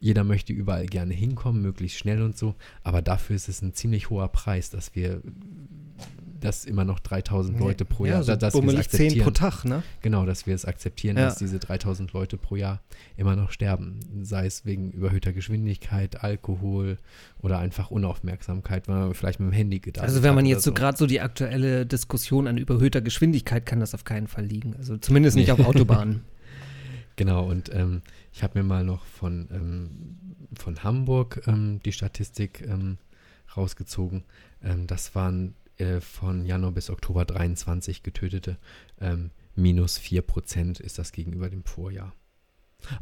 jeder 0.00 0.24
möchte 0.24 0.52
überall 0.52 0.86
gerne 0.86 1.14
hinkommen, 1.14 1.60
möglichst 1.62 1.98
schnell 1.98 2.22
und 2.22 2.36
so, 2.36 2.54
aber 2.82 3.02
dafür 3.02 3.36
ist 3.36 3.48
es 3.48 3.62
ein 3.62 3.74
ziemlich 3.74 4.10
hoher 4.10 4.28
Preis, 4.28 4.70
dass 4.70 4.94
wir 4.94 5.22
dass 6.40 6.64
immer 6.64 6.84
noch 6.84 7.00
3000 7.00 7.58
Leute 7.58 7.84
pro 7.84 8.06
Jahr, 8.06 8.18
ja, 8.18 8.22
so 8.22 8.36
dass 8.36 8.42
wir 8.42 8.46
es 8.46 8.52
bummelig 8.52 8.88
10 8.88 9.00
akzeptieren. 9.00 9.24
pro 9.24 9.30
Tag, 9.32 9.64
ne? 9.64 9.82
Genau, 10.02 10.24
dass 10.24 10.46
wir 10.46 10.54
es 10.54 10.64
akzeptieren, 10.64 11.16
Ja. 11.16 11.24
dass 11.24 11.38
diese 11.38 11.58
3000 11.58 12.12
Leute 12.12 12.36
pro 12.36 12.54
Jahr 12.54 12.80
immer 13.16 13.34
noch 13.34 13.50
sterben. 13.50 13.98
Sei 14.22 14.46
es 14.46 14.64
wegen 14.64 14.92
überhöhter 14.92 15.32
Geschwindigkeit, 15.32 16.22
Alkohol 16.22 16.98
oder 17.42 17.58
einfach 17.58 17.90
Unaufmerksamkeit, 17.90 18.86
weil 18.86 18.96
man 19.00 19.14
vielleicht 19.14 19.40
mit 19.40 19.50
dem 19.50 19.52
Handy 19.52 19.80
gedacht 19.80 20.04
Also 20.04 20.22
wenn 20.22 20.36
man 20.36 20.44
hat 20.44 20.50
jetzt 20.50 20.62
so 20.62 20.72
gerade 20.72 20.96
so 20.96 21.06
die 21.06 21.20
aktuelle 21.20 21.86
Diskussion 21.86 22.46
an 22.46 22.56
überhöhter 22.56 23.00
Geschwindigkeit 23.00 23.66
kann 23.66 23.80
das 23.80 23.92
auf 23.94 24.04
keinen 24.04 24.28
Fall 24.28 24.44
liegen. 24.44 24.76
Also 24.78 24.96
zumindest 24.96 25.36
nicht 25.36 25.50
auf 25.50 25.58
Autobahnen. 25.58 26.22
Genau, 27.18 27.50
und 27.50 27.74
ähm, 27.74 28.02
ich 28.32 28.44
habe 28.44 28.60
mir 28.60 28.64
mal 28.64 28.84
noch 28.84 29.04
von, 29.04 29.48
ähm, 29.50 30.16
von 30.56 30.84
Hamburg 30.84 31.42
ähm, 31.48 31.80
die 31.84 31.90
Statistik 31.90 32.62
ähm, 32.64 32.96
rausgezogen. 33.56 34.22
Ähm, 34.62 34.86
das 34.86 35.16
waren 35.16 35.56
äh, 35.78 36.00
von 36.00 36.46
Januar 36.46 36.70
bis 36.70 36.90
Oktober 36.90 37.24
23 37.24 38.04
getötete. 38.04 38.56
Ähm, 39.00 39.32
minus 39.56 39.98
4 39.98 40.22
Prozent 40.22 40.78
ist 40.78 41.00
das 41.00 41.10
gegenüber 41.10 41.50
dem 41.50 41.64
Vorjahr. 41.64 42.12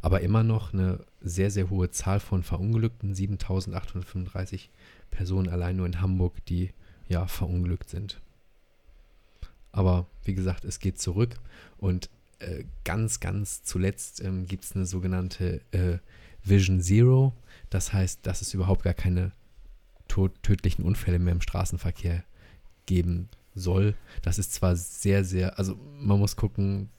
Aber 0.00 0.22
immer 0.22 0.42
noch 0.42 0.72
eine 0.72 1.04
sehr, 1.20 1.50
sehr 1.50 1.68
hohe 1.68 1.90
Zahl 1.90 2.18
von 2.18 2.42
Verunglückten. 2.42 3.14
7835 3.14 4.70
Personen 5.10 5.50
allein 5.50 5.76
nur 5.76 5.84
in 5.84 6.00
Hamburg, 6.00 6.42
die 6.46 6.70
ja 7.06 7.26
verunglückt 7.26 7.90
sind. 7.90 8.18
Aber 9.72 10.06
wie 10.24 10.34
gesagt, 10.34 10.64
es 10.64 10.78
geht 10.78 10.98
zurück 10.98 11.34
und 11.76 12.08
äh, 12.38 12.64
ganz, 12.84 13.20
ganz 13.20 13.62
zuletzt 13.62 14.20
ähm, 14.20 14.46
gibt 14.46 14.64
es 14.64 14.74
eine 14.74 14.86
sogenannte 14.86 15.62
äh, 15.72 15.98
Vision 16.42 16.80
Zero. 16.80 17.32
Das 17.70 17.92
heißt, 17.92 18.26
dass 18.26 18.42
es 18.42 18.54
überhaupt 18.54 18.82
gar 18.82 18.94
keine 18.94 19.32
tödlichen 20.42 20.84
Unfälle 20.84 21.18
mehr 21.18 21.32
im 21.32 21.40
Straßenverkehr 21.40 22.24
geben 22.86 23.28
soll. 23.54 23.94
Das 24.22 24.38
ist 24.38 24.54
zwar 24.54 24.76
sehr, 24.76 25.24
sehr, 25.24 25.58
also 25.58 25.76
man 25.98 26.18
muss 26.18 26.36
gucken, 26.36 26.90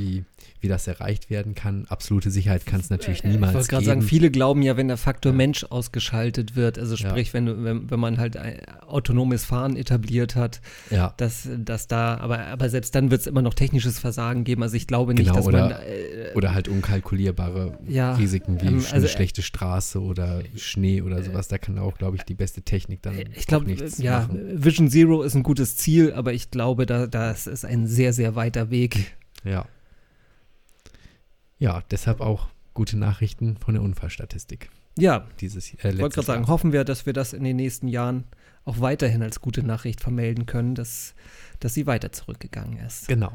wie, 0.00 0.24
wie 0.60 0.68
das 0.68 0.86
erreicht 0.86 1.30
werden 1.30 1.54
kann. 1.54 1.86
Absolute 1.88 2.30
Sicherheit 2.30 2.66
kann 2.66 2.80
es 2.80 2.90
natürlich 2.90 3.22
Äh, 3.24 3.28
Ich 3.28 3.34
niemals 3.34 3.54
wollte 3.54 3.68
gerade 3.68 3.84
geben. 3.84 4.00
sagen, 4.00 4.02
viele 4.02 4.30
glauben 4.30 4.62
ja, 4.62 4.76
wenn 4.76 4.88
der 4.88 4.96
Faktor 4.96 5.32
Ja. 5.32 5.36
Mensch 5.36 5.64
ausgeschaltet 5.64 6.56
wird, 6.56 6.78
also 6.78 6.94
Ja. 6.96 7.10
sprich, 7.10 7.32
wenn, 7.34 7.46
du- 7.46 7.62
wenn, 7.64 7.90
wenn 7.90 8.00
man 8.00 8.18
halt 8.18 8.36
ein 8.36 8.60
autonomes 8.86 9.44
Fahren 9.44 9.76
etabliert 9.76 10.36
hat, 10.36 10.60
ja, 10.90 11.14
dass, 11.18 11.48
dass 11.58 11.86
da, 11.88 12.16
aber, 12.18 12.46
aber 12.46 12.68
selbst 12.68 12.94
dann 12.94 13.10
wird 13.10 13.20
es 13.22 13.26
immer 13.26 13.42
noch 13.42 13.54
technisches 13.54 13.98
Versagen 13.98 14.44
geben. 14.44 14.62
Also 14.62 14.76
ich 14.76 14.86
glaube 14.86 15.14
nicht, 15.14 15.24
Genau, 15.24 15.36
dass 15.36 15.46
oder- 15.46 15.60
man 15.68 15.70
äh, 15.72 16.34
oder 16.34 16.54
halt 16.54 16.68
unkalkulierbare 16.68 17.78
ja, 17.88 18.14
Risiken 18.14 18.60
wie 18.60 18.66
ähm, 18.66 18.78
eine 18.78 18.92
also, 18.92 19.06
äh, 19.06 19.08
schlechte 19.10 19.42
Straße 19.42 20.00
oder 20.00 20.42
Schnee 20.56 21.02
oder 21.02 21.22
sowas. 21.22 21.48
Da 21.48 21.58
kann 21.58 21.78
auch, 21.78 21.98
glaube 21.98 22.16
ich, 22.16 22.22
die 22.22 22.34
beste 22.34 22.62
Technik 22.62 23.02
dann 23.02 23.14
Ich 23.34 23.42
auch 23.44 23.46
glaube, 23.46 23.66
nichts 23.66 23.98
ja, 23.98 24.20
machen. 24.20 24.40
Vision 24.64 24.88
Zero 24.90 25.22
ist 25.22 25.34
ein 25.34 25.42
gutes 25.42 25.76
Ziel, 25.76 26.12
aber 26.12 26.32
ich 26.32 26.50
glaube, 26.50 26.86
da, 26.86 27.06
das 27.06 27.46
ist 27.46 27.64
ein 27.64 27.86
sehr, 27.86 28.12
sehr 28.12 28.34
weiter 28.36 28.70
Weg. 28.70 29.14
Ja. 29.44 29.64
Ja, 31.60 31.82
deshalb 31.90 32.20
auch 32.20 32.48
gute 32.74 32.96
Nachrichten 32.96 33.56
von 33.58 33.74
der 33.74 33.82
Unfallstatistik 33.82 34.70
Ja, 34.98 35.26
dieses 35.40 35.72
äh, 35.74 35.90
ich 35.90 35.98
wollte 36.00 36.14
gerade 36.14 36.26
sagen, 36.26 36.48
hoffen 36.48 36.72
wir, 36.72 36.84
dass 36.84 37.06
wir 37.06 37.12
das 37.12 37.32
in 37.34 37.44
den 37.44 37.56
nächsten 37.56 37.86
Jahren 37.86 38.24
auch 38.64 38.80
weiterhin 38.80 39.22
als 39.22 39.40
gute 39.40 39.62
Nachricht 39.62 40.00
vermelden 40.00 40.46
können, 40.46 40.74
dass, 40.74 41.14
dass 41.60 41.74
sie 41.74 41.86
weiter 41.86 42.12
zurückgegangen 42.12 42.78
ist. 42.78 43.08
Genau. 43.08 43.32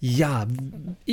Ja, 0.00 0.46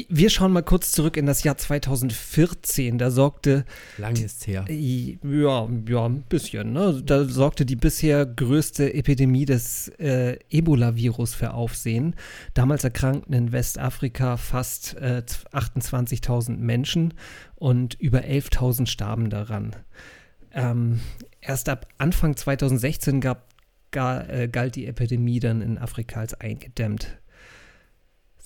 wir 0.10 0.30
schauen 0.30 0.52
mal 0.54 0.62
kurz 0.62 0.92
zurück 0.92 1.18
in 1.18 1.26
das 1.26 1.44
Jahr 1.44 1.58
2014. 1.58 3.00
Da 3.00 3.10
sorgte 3.10 3.66
Lang 3.98 4.16
ist 4.16 4.46
her. 4.46 4.66
I- 4.70 5.18
Ja, 5.24 5.68
ja, 5.88 6.06
ein 6.06 6.22
bisschen. 6.30 6.74
Ne? 6.74 7.02
Da 7.04 7.26
sorgte 7.26 7.66
die 7.66 7.76
bisher 7.76 8.28
größte 8.28 8.94
Epidemie 8.94 9.46
des 9.46 9.88
äh, 9.98 10.38
Ebola-Virus 10.50 11.34
für 11.34 11.54
Aufsehen. 11.56 12.16
Damals 12.54 12.84
erkrankten 12.84 13.34
in 13.34 13.52
Westafrika 13.52 14.38
fast 14.38 14.96
äh, 14.98 15.24
28.000 15.52 16.58
Menschen 16.58 17.16
und 17.56 17.96
über 17.96 18.20
11.000 18.20 18.86
starben 18.86 19.32
daran. 19.32 19.76
Ähm, 20.54 21.00
erst 21.42 21.70
ab 21.70 21.88
Anfang 21.98 22.36
2016 22.38 23.20
gab, 23.20 23.48
gar, 23.90 24.30
äh, 24.30 24.48
galt 24.48 24.76
die 24.76 24.86
Epidemie 24.86 25.40
dann 25.40 25.62
in 25.62 25.78
Afrika 25.80 26.20
als 26.20 26.36
eingedämmt. 26.36 27.18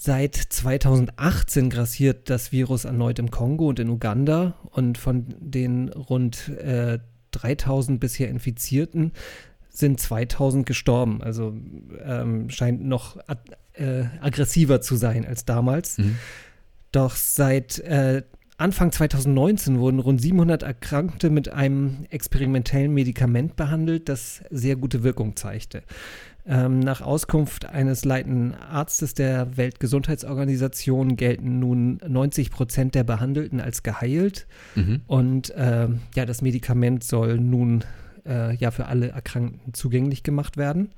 Seit 0.02 0.38
2018 0.38 1.70
grassiert 1.70 2.30
das 2.30 2.54
Virus 2.54 2.86
erneut 2.86 3.20
im 3.20 3.32
Kongo 3.32 3.68
und 3.68 3.80
in 3.80 3.90
Uganda 3.90 4.56
und 4.72 4.98
von 4.98 5.26
den 5.40 5.90
rund 5.90 6.48
äh, 6.48 7.00
3000 7.32 8.00
bisher 8.00 8.30
Infizierten 8.30 9.12
sind 9.70 10.00
2000 10.00 10.66
gestorben. 10.66 11.22
Also 11.22 11.54
ähm, 12.02 12.50
scheint 12.50 12.82
noch 12.82 13.18
äh, 13.74 14.06
aggressiver 14.22 14.80
zu 14.80 14.96
sein 14.96 15.26
als 15.26 15.44
damals. 15.44 15.98
Mhm. 15.98 16.18
Doch 16.94 17.18
seit 17.18 17.80
äh, 17.80 18.24
Anfang 18.60 18.91
2019 18.91 19.80
wurden 19.80 20.00
rund 20.00 20.22
700 20.22 20.63
Erkrankte 20.63 21.30
mit 21.30 21.48
einem 21.48 22.06
experimentellen 22.10 22.93
Medikament 22.93 23.56
behandelt, 23.56 24.10
das 24.10 24.43
sehr 24.50 24.76
gute 24.76 25.02
Wirkung 25.02 25.38
zeigte. 25.38 25.82
Ähm, 26.45 26.80
nach 26.80 27.00
Auskunft 27.00 27.67
eines 27.67 28.04
leitenden 28.04 28.56
Arztes 28.56 29.13
der 29.13 29.56
Weltgesundheitsorganisation 29.56 31.15
gelten 31.15 31.60
nun 31.60 32.02
90 32.06 32.52
Prozent 32.52 32.95
der 32.95 33.06
Behandelten 33.06 33.62
als 33.62 33.82
geheilt. 33.82 34.45
Mhm. 34.76 35.02
Und 35.08 35.54
ähm, 35.56 36.02
ja, 36.13 36.26
das 36.26 36.41
Medikament 36.41 37.06
soll 37.06 37.39
nun 37.39 37.86
äh, 38.26 38.56
ja 38.56 38.72
für 38.72 38.88
alle 38.88 39.10
Erkrankten 39.10 39.74
zugänglich 39.74 40.22
gemacht 40.24 40.58
werden. 40.58 40.89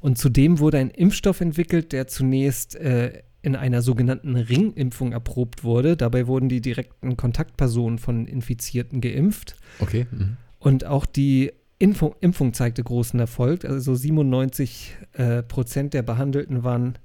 Und 0.00 0.18
zudem 0.18 0.58
wurde 0.58 0.78
ein 0.78 0.90
Impfstoff 0.90 1.40
entwickelt, 1.40 1.92
der 1.92 2.08
zunächst 2.08 2.76
äh, 2.76 3.22
in 3.46 3.54
einer 3.54 3.80
sogenannten 3.80 4.34
Ringimpfung 4.34 5.12
erprobt 5.12 5.62
wurde. 5.62 5.96
Dabei 5.96 6.26
wurden 6.26 6.48
die 6.48 6.60
direkten 6.60 7.16
Kontaktpersonen 7.16 8.00
von 8.00 8.26
Infizierten 8.26 9.00
geimpft. 9.00 9.54
Okay. 9.78 10.08
Mhm. 10.10 10.36
Und 10.58 10.84
auch 10.84 11.06
die 11.06 11.52
Impfung, 11.78 12.16
Impfung 12.20 12.54
zeigte 12.54 12.82
großen 12.82 13.20
Erfolg. 13.20 13.64
Also 13.64 13.94
97 13.94 14.96
äh, 15.12 15.44
Prozent 15.44 15.94
der 15.94 16.02
Behandelten 16.02 16.64
waren 16.64 16.98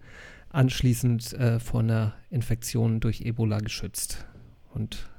anschließend 0.50 1.34
äh, 1.34 1.60
vor 1.60 1.82
einer 1.82 2.16
Infektion 2.32 3.02
durch 3.02 3.22
Ebola 3.22 3.60
geschützt. 3.60 4.26
Und 4.74 5.12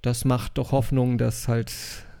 das 0.00 0.24
macht 0.24 0.56
doch 0.56 0.72
Hoffnung, 0.72 1.18
dass 1.18 1.46
halt 1.46 1.74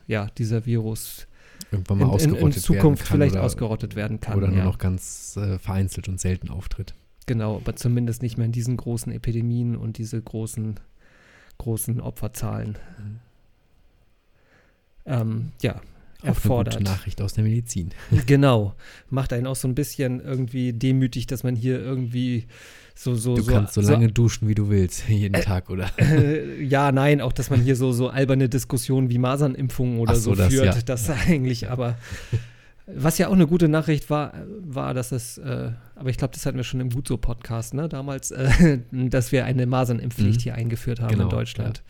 ja 0.06 0.26
dieser 0.36 0.66
Virus 0.66 1.26
Irgendwann 1.72 1.98
mal 1.98 2.20
in, 2.20 2.34
in, 2.34 2.46
in 2.46 2.52
Zukunft 2.52 3.08
vielleicht 3.08 3.38
ausgerottet 3.38 3.96
werden 3.96 4.20
kann. 4.20 4.36
oder 4.36 4.48
nur 4.48 4.58
ja. 4.58 4.64
noch 4.64 4.76
ganz 4.76 5.34
äh, 5.38 5.58
vereinzelt 5.58 6.08
und 6.08 6.20
selten 6.20 6.50
auftritt. 6.50 6.94
Genau, 7.28 7.56
aber 7.56 7.76
zumindest 7.76 8.22
nicht 8.22 8.36
mehr 8.38 8.46
in 8.46 8.52
diesen 8.52 8.76
großen 8.76 9.12
Epidemien 9.12 9.76
und 9.76 9.98
diese 9.98 10.20
großen, 10.20 10.80
großen 11.58 12.00
Opferzahlen. 12.00 12.76
Mhm. 12.98 13.18
Ähm, 15.06 15.52
ja, 15.62 15.76
Auch 15.76 15.80
eine 16.22 16.28
erfordert. 16.28 16.74
gute 16.78 16.84
Nachricht 16.84 17.22
aus 17.22 17.32
der 17.34 17.44
Medizin. 17.44 17.90
Genau. 18.26 18.74
Macht 19.10 19.32
einen 19.32 19.46
auch 19.46 19.56
so 19.56 19.68
ein 19.68 19.74
bisschen 19.74 20.20
irgendwie 20.20 20.72
demütig, 20.72 21.26
dass 21.26 21.44
man 21.44 21.54
hier 21.56 21.78
irgendwie 21.80 22.46
so, 22.94 23.14
so, 23.14 23.36
Du 23.36 23.42
so. 23.42 23.52
kannst 23.52 23.74
so 23.74 23.80
lange 23.80 24.08
duschen, 24.08 24.48
wie 24.48 24.54
du 24.56 24.68
willst, 24.70 25.08
jeden 25.08 25.34
Äh, 25.34 25.42
Tag, 25.42 25.70
oder? 25.70 25.88
Äh, 25.98 26.62
ja, 26.64 26.90
nein, 26.92 27.20
auch 27.20 27.32
dass 27.32 27.48
man 27.50 27.60
hier 27.62 27.76
so, 27.76 27.92
so 27.92 28.08
alberne 28.08 28.48
Diskussionen 28.48 29.08
wie 29.08 29.18
Masernimpfungen 29.18 29.98
oder 30.00 30.12
Ach 30.12 30.16
so, 30.16 30.30
so, 30.30 30.34
das, 30.34 30.52
führt. 30.52 30.74
ja. 30.74 30.82
Das 30.82 31.08
eigentlich, 31.08 31.70
aber 31.70 31.96
was 32.94 33.18
ja 33.18 33.28
auch 33.28 33.32
eine 33.32 33.46
gute 33.46 33.68
Nachricht 33.68 34.08
war, 34.10 34.32
war, 34.60 34.94
dass 34.94 35.12
es, 35.12 35.38
äh, 35.38 35.72
aber 35.94 36.08
ich 36.10 36.16
glaube, 36.16 36.32
das 36.34 36.46
hatten 36.46 36.56
wir 36.56 36.64
schon 36.64 36.80
im 36.80 36.90
Gut 36.90 37.06
so 37.08 37.16
Podcast, 37.18 37.74
ne, 37.74 37.88
damals, 37.88 38.30
äh, 38.30 38.78
dass 38.90 39.30
wir 39.32 39.44
eine 39.44 39.66
Masernimpfpflicht 39.66 40.40
Mhm. 40.40 40.42
hier 40.42 40.54
eingeführt 40.54 41.00
haben 41.00 41.10
Genau, 41.10 41.24
in 41.24 41.30
Deutschland. 41.30 41.82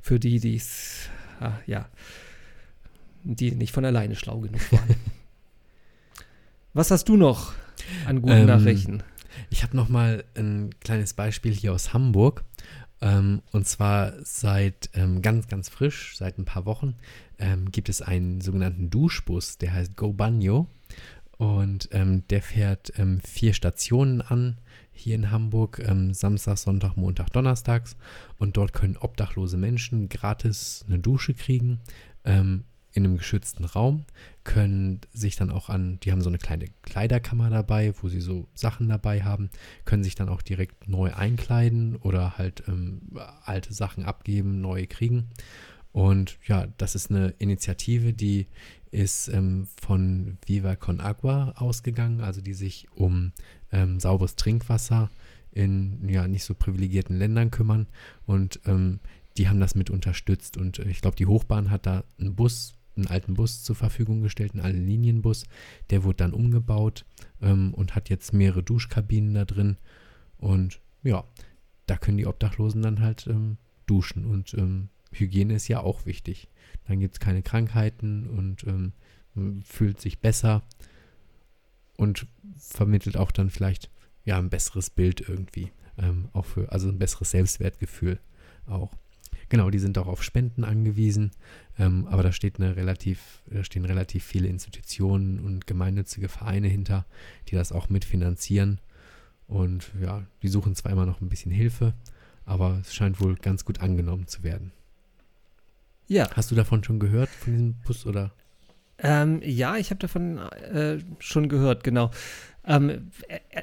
Für 0.00 0.18
die, 0.18 0.40
die 0.40 0.56
es, 0.56 1.08
ah, 1.40 1.52
ja, 1.66 1.88
die 3.24 3.50
nicht 3.52 3.72
von 3.72 3.84
alleine 3.84 4.14
schlau 4.16 4.38
genug 4.40 4.72
waren. 4.72 4.96
was 6.74 6.90
hast 6.90 7.08
du 7.08 7.16
noch 7.16 7.52
an 8.06 8.22
guten 8.22 8.34
Ähm, 8.36 8.46
Nachrichten? 8.46 9.02
Ich 9.50 9.62
habe 9.62 9.76
noch 9.76 9.88
mal 9.88 10.24
ein 10.36 10.70
kleines 10.80 11.12
Beispiel 11.14 11.52
hier 11.52 11.72
aus 11.72 11.92
Hamburg. 11.92 12.44
Ähm, 13.02 13.42
und 13.52 13.66
zwar 13.68 14.14
seit 14.24 14.88
ähm, 14.94 15.20
ganz, 15.20 15.48
ganz 15.48 15.68
frisch, 15.68 16.16
seit 16.16 16.38
ein 16.38 16.46
paar 16.46 16.64
Wochen, 16.64 16.94
ähm, 17.38 17.70
gibt 17.70 17.88
es 17.88 18.02
einen 18.02 18.40
sogenannten 18.40 18.90
Duschbus, 18.90 19.58
der 19.58 19.72
heißt 19.72 19.96
Go 19.96 20.12
Banyo. 20.12 20.68
Und 21.38 21.90
ähm, 21.92 22.26
der 22.28 22.40
fährt 22.40 22.92
ähm, 22.96 23.20
vier 23.20 23.52
Stationen 23.52 24.22
an 24.22 24.58
hier 24.90 25.14
in 25.14 25.30
Hamburg, 25.30 25.82
ähm, 25.86 26.14
Samstag, 26.14 26.56
Sonntag, 26.56 26.96
Montag, 26.96 27.30
Donnerstags. 27.30 27.96
Und 28.38 28.56
dort 28.56 28.72
können 28.72 28.96
obdachlose 28.96 29.58
Menschen 29.58 30.08
gratis 30.08 30.84
eine 30.88 30.98
Dusche 30.98 31.34
kriegen. 31.34 31.80
Ähm, 32.24 32.64
in 32.96 33.04
einem 33.04 33.18
geschützten 33.18 33.64
Raum, 33.64 34.06
können 34.42 35.00
sich 35.12 35.36
dann 35.36 35.50
auch 35.50 35.68
an, 35.68 36.00
die 36.00 36.12
haben 36.12 36.22
so 36.22 36.30
eine 36.30 36.38
kleine 36.38 36.66
Kleiderkammer 36.82 37.50
dabei, 37.50 37.92
wo 38.00 38.08
sie 38.08 38.20
so 38.20 38.48
Sachen 38.54 38.88
dabei 38.88 39.22
haben, 39.22 39.50
können 39.84 40.02
sich 40.02 40.14
dann 40.14 40.28
auch 40.28 40.40
direkt 40.40 40.88
neu 40.88 41.12
einkleiden 41.12 41.96
oder 41.96 42.38
halt 42.38 42.62
ähm, 42.68 43.02
alte 43.44 43.74
Sachen 43.74 44.04
abgeben, 44.04 44.60
neue 44.60 44.86
kriegen. 44.86 45.28
Und 45.96 46.36
ja, 46.46 46.66
das 46.76 46.94
ist 46.94 47.10
eine 47.10 47.28
Initiative, 47.38 48.12
die 48.12 48.48
ist 48.90 49.28
ähm, 49.28 49.66
von 49.80 50.36
Viva 50.44 50.76
Con 50.76 51.00
Agua 51.00 51.54
ausgegangen, 51.56 52.20
also 52.20 52.42
die 52.42 52.52
sich 52.52 52.86
um 52.94 53.32
ähm, 53.72 53.98
sauberes 53.98 54.36
Trinkwasser 54.36 55.08
in 55.52 56.06
ja 56.06 56.28
nicht 56.28 56.44
so 56.44 56.52
privilegierten 56.52 57.16
Ländern 57.16 57.50
kümmern. 57.50 57.86
Und 58.26 58.60
ähm, 58.66 59.00
die 59.38 59.48
haben 59.48 59.58
das 59.58 59.74
mit 59.74 59.88
unterstützt. 59.88 60.58
Und 60.58 60.80
äh, 60.80 60.90
ich 60.90 61.00
glaube, 61.00 61.16
die 61.16 61.24
Hochbahn 61.24 61.70
hat 61.70 61.86
da 61.86 62.04
einen 62.20 62.34
Bus, 62.34 62.74
einen 62.94 63.06
alten 63.06 63.32
Bus 63.32 63.62
zur 63.62 63.74
Verfügung 63.74 64.20
gestellt, 64.20 64.52
einen 64.52 64.66
alten 64.66 64.86
Linienbus. 64.86 65.44
Der 65.88 66.04
wurde 66.04 66.18
dann 66.18 66.34
umgebaut 66.34 67.06
ähm, 67.40 67.72
und 67.72 67.94
hat 67.94 68.10
jetzt 68.10 68.34
mehrere 68.34 68.62
Duschkabinen 68.62 69.32
da 69.32 69.46
drin. 69.46 69.78
Und 70.36 70.78
ja, 71.02 71.24
da 71.86 71.96
können 71.96 72.18
die 72.18 72.26
Obdachlosen 72.26 72.82
dann 72.82 73.00
halt 73.00 73.26
ähm, 73.28 73.56
duschen. 73.86 74.26
Und 74.26 74.52
ähm, 74.52 74.90
Hygiene 75.18 75.54
ist 75.54 75.68
ja 75.68 75.80
auch 75.80 76.06
wichtig. 76.06 76.48
Dann 76.86 77.00
gibt 77.00 77.14
es 77.14 77.20
keine 77.20 77.42
Krankheiten 77.42 78.28
und 78.28 78.64
ähm, 78.64 78.92
fühlt 79.64 80.00
sich 80.00 80.20
besser 80.20 80.62
und 81.96 82.26
vermittelt 82.56 83.16
auch 83.16 83.30
dann 83.30 83.50
vielleicht 83.50 83.90
ja 84.24 84.38
ein 84.38 84.50
besseres 84.50 84.90
Bild 84.90 85.26
irgendwie. 85.28 85.72
Ähm, 85.98 86.28
auch 86.32 86.44
für, 86.44 86.70
also 86.72 86.88
ein 86.88 86.98
besseres 86.98 87.30
Selbstwertgefühl 87.30 88.20
auch. 88.66 88.92
Genau, 89.48 89.70
die 89.70 89.78
sind 89.78 89.96
auch 89.96 90.08
auf 90.08 90.24
Spenden 90.24 90.64
angewiesen, 90.64 91.30
ähm, 91.78 92.06
aber 92.08 92.22
da 92.22 92.32
steht 92.32 92.58
eine 92.58 92.74
relativ, 92.74 93.42
da 93.46 93.62
stehen 93.62 93.84
relativ 93.84 94.24
viele 94.24 94.48
Institutionen 94.48 95.38
und 95.38 95.66
gemeinnützige 95.66 96.28
Vereine 96.28 96.66
hinter, 96.66 97.06
die 97.48 97.54
das 97.54 97.70
auch 97.70 97.88
mitfinanzieren. 97.88 98.80
Und 99.46 99.92
ja, 100.00 100.26
die 100.42 100.48
suchen 100.48 100.74
zwar 100.74 100.90
immer 100.90 101.06
noch 101.06 101.20
ein 101.20 101.28
bisschen 101.28 101.52
Hilfe, 101.52 101.94
aber 102.44 102.78
es 102.80 102.94
scheint 102.94 103.20
wohl 103.20 103.36
ganz 103.36 103.64
gut 103.64 103.80
angenommen 103.80 104.26
zu 104.26 104.42
werden. 104.42 104.72
Ja. 106.08 106.28
Hast 106.34 106.50
du 106.50 106.54
davon 106.54 106.84
schon 106.84 106.98
gehört, 106.98 107.28
von 107.28 107.52
diesem 107.52 107.74
Bus 107.84 108.06
oder? 108.06 108.32
Ähm, 108.98 109.40
ja, 109.44 109.76
ich 109.76 109.90
habe 109.90 109.98
davon 109.98 110.38
äh, 110.38 110.98
schon 111.18 111.48
gehört, 111.48 111.84
genau. 111.84 112.10
Ähm, 112.68 113.12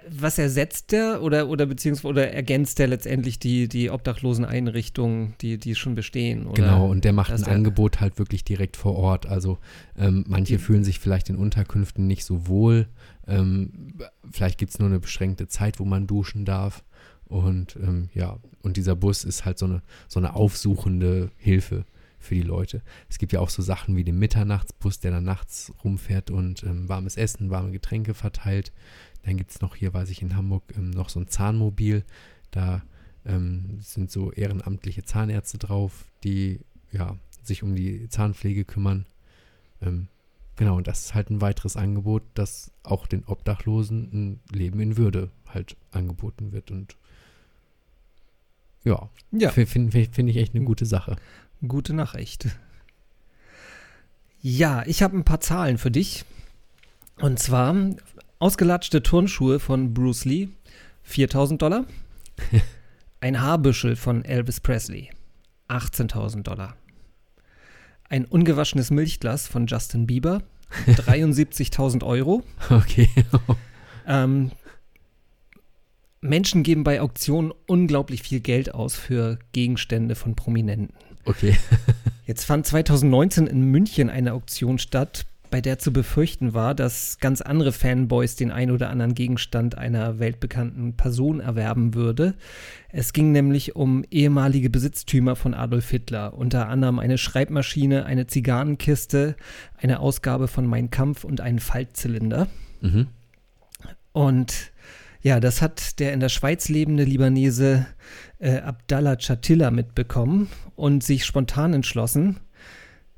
was 0.10 0.38
ersetzt 0.38 0.94
der 0.94 1.22
oder, 1.22 1.50
oder 1.50 1.66
beziehungsweise 1.66 2.08
oder 2.08 2.32
ergänzt 2.32 2.80
der 2.80 2.88
letztendlich 2.88 3.38
die, 3.38 3.68
die 3.68 3.90
obdachlosen 3.90 4.46
Einrichtungen, 4.46 5.34
die, 5.42 5.58
die 5.58 5.76
schon 5.76 5.94
bestehen? 5.94 6.46
Oder 6.46 6.62
genau, 6.62 6.90
und 6.90 7.04
der 7.04 7.12
macht 7.12 7.34
ein 7.34 7.44
Angebot 7.44 8.00
halt 8.00 8.18
wirklich 8.18 8.46
direkt 8.46 8.78
vor 8.78 8.96
Ort. 8.96 9.26
Also 9.26 9.58
ähm, 9.98 10.24
manche 10.28 10.58
fühlen 10.58 10.86
sich 10.86 11.00
vielleicht 11.00 11.30
in 11.30 11.36
Unterkünften 11.36 12.08
nicht 12.08 12.24
so 12.24 12.48
wohl. 12.48 12.88
Ähm, 13.28 13.96
vielleicht 14.32 14.58
gibt 14.58 14.72
es 14.72 14.80
nur 14.80 14.88
eine 14.88 15.02
beschränkte 15.02 15.48
Zeit, 15.50 15.80
wo 15.80 15.86
man 15.86 16.08
duschen 16.08 16.46
darf. 16.46 16.86
Und 17.26 17.76
ähm, 17.76 18.10
ja, 18.14 18.38
und 18.62 18.78
dieser 18.78 18.96
Bus 18.96 19.26
ist 19.26 19.44
halt 19.44 19.58
so 19.58 19.66
eine, 19.66 19.82
so 20.08 20.20
eine 20.22 20.34
aufsuchende 20.36 21.30
Hilfe 21.36 21.84
für 22.24 22.36
die 22.36 22.42
Leute. 22.42 22.82
Es 23.10 23.18
gibt 23.18 23.34
ja 23.34 23.40
auch 23.40 23.50
so 23.50 23.62
Sachen 23.62 23.96
wie 23.96 24.04
den 24.04 24.20
Mitternachtsbus, 24.20 25.00
der 25.00 25.12
dann 25.12 25.24
nachts 25.24 25.74
rumfährt 25.84 26.32
und 26.32 26.64
ähm, 26.64 26.90
warmes 26.90 27.18
Essen, 27.18 27.50
warme 27.50 27.72
Getränke 27.72 28.14
verteilt. 28.14 28.72
Dann 29.24 29.38
gibt 29.38 29.52
es 29.52 29.62
noch 29.62 29.76
hier, 29.76 29.94
weiß 29.94 30.10
ich, 30.10 30.22
in 30.22 30.36
Hamburg 30.36 30.64
ähm, 30.76 30.90
noch 30.92 31.10
so 31.10 31.20
ein 31.20 31.28
Zahnmobil. 31.28 32.04
Da 32.52 32.84
ähm, 33.26 33.80
sind 33.82 34.12
so 34.12 34.32
ehrenamtliche 34.32 35.04
Zahnärzte 35.04 35.58
drauf, 35.58 36.06
die 36.24 36.60
ja, 36.92 37.18
sich 37.42 37.64
um 37.64 37.76
die 37.76 38.08
Zahnpflege 38.10 38.66
kümmern. 38.66 39.06
Ähm, 39.82 40.08
genau, 40.56 40.78
und 40.78 40.88
das 40.88 41.06
ist 41.06 41.14
halt 41.14 41.30
ein 41.30 41.42
weiteres 41.42 41.76
Angebot, 41.76 42.24
das 42.34 42.72
auch 42.84 43.08
den 43.08 43.26
Obdachlosen 43.26 44.10
ein 44.14 44.40
Leben 44.52 44.80
in 44.80 44.98
Würde 44.98 45.32
halt 45.48 45.78
angeboten 45.92 46.52
wird. 46.52 46.72
Und 46.72 46.98
ja, 48.84 49.10
ja. 49.32 49.50
finde 49.50 49.92
find 49.92 50.30
ich 50.30 50.38
echt 50.38 50.56
eine 50.56 50.66
gute 50.66 50.86
Sache. 50.86 51.16
Gute 51.68 51.94
Nachricht. 51.94 52.48
Ja, 54.42 54.84
ich 54.86 55.02
habe 55.02 55.18
ein 55.18 55.24
paar 55.24 55.40
Zahlen 55.40 55.78
für 55.78 55.92
dich. 55.92 56.26
Und 57.22 57.40
zwar 57.40 57.76
ausgelatschte 58.40 59.02
Turnschuhe 59.02 59.60
von 59.60 59.94
Bruce 59.94 60.26
Lee, 60.26 60.50
4000 61.04 61.62
Dollar. 61.62 61.86
Ein 63.22 63.40
Haarbüschel 63.40 63.96
von 63.96 64.26
Elvis 64.26 64.60
Presley, 64.60 65.10
18.000 65.70 66.44
Dollar. 66.44 66.76
Ein 68.10 68.26
ungewaschenes 68.26 68.92
Milchglas 68.92 69.48
von 69.48 69.66
Justin 69.68 70.06
Bieber, 70.08 70.42
73.000 70.88 72.04
Euro. 72.04 72.44
Okay. 72.70 73.08
ähm, 74.06 74.52
Menschen 76.20 76.64
geben 76.64 76.84
bei 76.84 77.00
Auktionen 77.00 77.54
unglaublich 77.68 78.24
viel 78.24 78.42
Geld 78.42 78.74
aus 78.74 78.96
für 78.96 79.40
Gegenstände 79.54 80.16
von 80.16 80.36
Prominenten. 80.36 80.94
Okay. 81.26 81.56
Jetzt 82.26 82.46
fand 82.46 82.66
2019 82.66 83.48
in 83.48 83.64
München 83.64 84.10
eine 84.10 84.34
Auktion 84.34 84.80
statt, 84.80 85.26
bei 85.54 85.62
der 85.62 85.78
zu 85.78 85.94
befürchten 85.94 86.56
war, 86.56 86.74
dass 86.74 87.20
ganz 87.20 87.40
andere 87.40 87.72
Fanboys 87.72 88.36
den 88.36 88.50
ein 88.50 88.72
oder 88.72 88.90
anderen 88.90 89.14
Gegenstand 89.14 89.78
einer 89.78 90.18
weltbekannten 90.18 90.98
Person 90.98 91.42
erwerben 91.42 91.94
würde. 91.94 92.34
Es 92.90 93.14
ging 93.14 93.32
nämlich 93.32 93.76
um 93.76 94.04
ehemalige 94.10 94.72
Besitztümer 94.72 95.36
von 95.36 95.54
Adolf 95.54 95.92
Hitler, 95.92 96.34
unter 96.34 96.70
anderem 96.70 96.98
eine 96.98 97.20
Schreibmaschine, 97.20 98.06
eine 98.06 98.26
Zigarrenkiste, 98.26 99.36
eine 99.78 100.00
Ausgabe 100.00 100.48
von 100.48 100.66
Mein 100.66 100.90
Kampf 100.90 101.24
und 101.24 101.40
einen 101.40 101.60
Faltzylinder. 101.60 102.48
Mhm. 102.82 103.08
Und 104.12 104.72
ja, 105.24 105.40
das 105.40 105.62
hat 105.62 106.00
der 106.00 106.14
in 106.14 106.20
der 106.20 106.30
Schweiz 106.30 106.68
lebende 106.68 107.06
Libanese 107.06 107.88
äh, 108.40 108.58
Abdallah 108.58 109.16
Chatilla 109.16 109.72
mitbekommen 109.72 110.50
und 110.76 111.02
sich 111.02 111.26
spontan 111.26 111.74
entschlossen, 111.74 112.42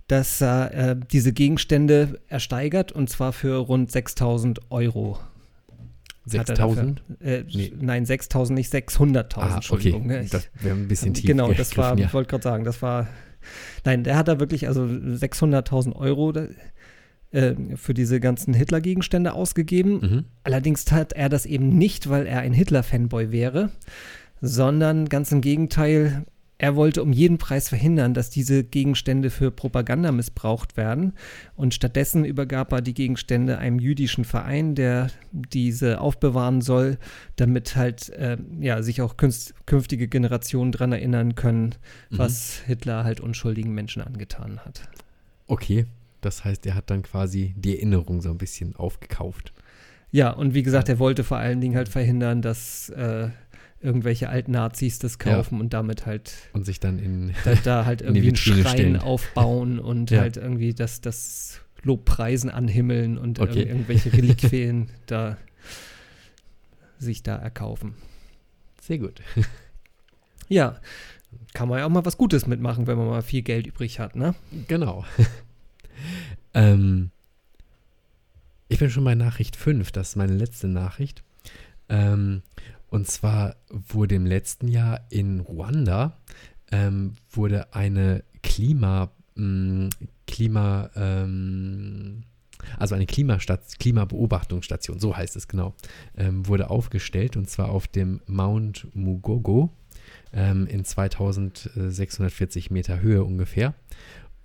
dass 0.08 0.39
er 0.39 0.74
äh, 0.74 0.96
diese 1.12 1.34
Gegenstände 1.34 2.22
ersteigert 2.28 2.91
und 2.91 3.10
zwar 3.10 3.34
für 3.34 3.58
rund 3.58 3.91
6000 3.91 4.72
Euro. 4.72 5.20
6000? 6.28 7.02
Äh, 7.22 7.44
nee. 7.52 7.74
Nein, 7.80 8.06
6000, 8.06 8.58
nicht 8.58 8.72
600.000. 8.72 9.38
Ah, 9.38 9.56
Entschuldigung. 9.56 10.06
Okay. 10.06 10.22
Ne? 10.22 10.28
das 10.30 10.48
wäre 10.62 10.76
ein 10.76 10.88
bisschen 10.88 11.15
tief. 11.15 11.26
Genau, 11.26 11.54
das 11.54 11.76
war, 11.76 11.98
ja. 11.98 12.06
ich 12.06 12.13
wollte 12.13 12.30
gerade 12.30 12.44
sagen, 12.44 12.63
das 12.63 12.82
war. 12.84 13.08
Nein, 13.84 14.04
der 14.04 14.15
hat 14.15 14.28
da 14.28 14.39
wirklich 14.39 14.68
also 14.68 14.84
600.000 14.84 15.96
Euro 15.96 16.34
äh, 17.36 17.56
für 17.76 17.93
diese 17.93 18.21
ganzen 18.21 18.54
Hitler-Gegenstände 18.54 19.34
ausgegeben. 19.34 20.00
Mhm. 20.00 20.26
Allerdings 20.43 20.86
tat 20.86 21.12
er 21.12 21.28
das 21.28 21.45
eben 21.45 21.78
nicht, 21.78 22.10
weil 22.10 22.28
er 22.28 22.39
ein 22.39 22.54
Hitler-Fanboy 22.54 23.34
wäre, 23.34 23.71
sondern 24.39 25.10
ganz 25.10 25.34
im 25.34 25.41
Gegenteil, 25.41 26.26
er 26.58 26.78
wollte 26.78 27.04
um 27.04 27.12
jeden 27.12 27.38
Preis 27.38 27.67
verhindern, 27.67 28.13
dass 28.13 28.30
diese 28.30 28.63
Gegenstände 28.63 29.30
für 29.30 29.52
Propaganda 29.52 30.13
missbraucht 30.13 30.78
werden. 30.78 31.12
Und 31.58 31.74
stattdessen 31.74 32.24
übergab 32.24 32.71
er 32.71 32.82
die 32.82 32.93
Gegenstände 32.93 33.58
einem 33.58 33.80
jüdischen 33.80 34.24
Verein, 34.24 34.74
der 34.74 35.10
diese 35.34 36.00
aufbewahren 36.00 36.62
soll, 36.62 36.98
damit 37.36 37.76
halt 37.76 38.12
äh, 38.12 38.38
ja, 38.62 38.82
sich 38.82 39.02
auch 39.02 39.15
künftige 39.17 40.08
Generationen 40.08 40.71
daran 40.71 40.93
erinnern 40.93 41.36
können, 41.36 41.76
mhm. 42.10 42.17
was 42.17 42.62
Hitler 42.65 43.04
halt 43.04 43.19
unschuldigen 43.19 43.74
Menschen 43.74 44.02
angetan 44.02 44.62
hat. 44.63 44.88
Okay, 45.48 45.86
das 46.26 46.44
heißt, 46.44 46.66
er 46.66 46.76
hat 46.76 46.90
dann 46.90 47.04
quasi 47.04 47.54
die 47.58 47.76
Erinnerung 47.76 48.22
so 48.22 48.30
ein 48.30 48.38
bisschen 48.38 48.76
aufgekauft. 48.76 49.54
Ja, 50.12 50.32
und 50.32 50.54
wie 50.54 50.64
gesagt, 50.64 50.90
er 50.90 51.00
wollte 51.00 51.24
vor 51.24 51.38
allen 51.38 51.62
Dingen 51.62 51.76
halt 51.76 51.90
verhindern, 51.90 52.42
dass 52.42 52.90
äh, 52.90 53.30
irgendwelche 53.82 54.30
alten 54.30 54.52
Nazis 54.52 55.00
das 55.00 55.20
kaufen 55.20 55.56
ja. 55.56 55.62
und 55.62 55.74
damit 55.74 56.06
halt 56.06 56.34
und 56.54 56.66
sich 56.66 56.80
dann 56.80 57.00
in 57.00 57.34
da, 57.44 57.56
da 57.56 57.86
halt 57.86 58.02
irgendwie 58.02 58.28
einen 58.28 58.36
Schrein 58.36 58.66
stellen. 58.66 58.98
aufbauen 58.98 59.80
und 59.92 60.12
ja. 60.12 60.22
halt 60.22 60.38
irgendwie 60.38 60.74
das, 60.74 61.02
das 61.02 61.62
Lobpreisen 61.84 62.50
anhimmeln 62.50 63.18
und 63.18 63.40
okay. 63.40 63.64
irgendwelche 63.64 64.12
Reliquien 64.12 64.90
da 65.06 65.38
sich 66.98 67.22
da 67.22 67.36
erkaufen. 67.36 67.94
Sehr 68.82 69.00
gut. 69.00 69.22
Ja, 70.48 70.80
kann 71.54 71.68
man 71.70 71.80
ja 71.80 71.86
auch 71.86 71.90
mal 71.90 72.06
was 72.06 72.18
Gutes 72.18 72.48
mitmachen, 72.48 72.88
wenn 72.88 72.98
man 72.98 73.08
mal 73.08 73.22
viel 73.22 73.42
Geld 73.42 73.68
übrig 73.68 74.00
hat, 74.00 74.16
ne? 74.16 74.36
Genau. 74.68 75.06
Ähm, 76.56 77.12
ich 78.68 78.80
bin 78.80 78.89
schon 78.89 79.04
bei 79.04 79.13
Nachricht 79.13 79.56
5, 79.56 79.91
das 79.91 80.10
ist 80.10 80.15
meine 80.15 80.34
letzte 80.34 80.68
Nachricht. 80.68 81.24
Ähm, 81.88 82.41
und 82.89 83.08
zwar 83.08 83.58
wurde 83.70 84.15
im 84.15 84.26
letzten 84.26 84.68
Jahr 84.68 85.02
in 85.10 85.41
Ruanda 85.41 86.18
ähm, 86.72 87.13
wurde 87.30 87.74
eine 87.74 88.24
Klima, 88.41 89.12
mh, 89.36 89.46
mm, 89.46 89.89
Klima, 90.26 90.89
ähm, 90.96 92.24
also 92.80 92.96
eine 92.96 93.06
Klimastat 93.06 93.78
Klimabeobachtungsstation, 93.80 95.00
so 95.00 95.15
heißt 95.15 95.36
es 95.36 95.48
genau, 95.48 95.76
ähm, 96.18 96.48
wurde 96.48 96.70
aufgestellt 96.70 97.38
und 97.38 97.50
zwar 97.50 97.70
auf 97.70 97.88
dem 97.88 98.22
Mount 98.26 98.88
Mugogo 98.96 99.72
ähm, 100.34 100.65
in 100.68 100.84
2640 100.84 102.72
Meter 102.72 103.02
Höhe 103.02 103.24
ungefähr. 103.24 103.76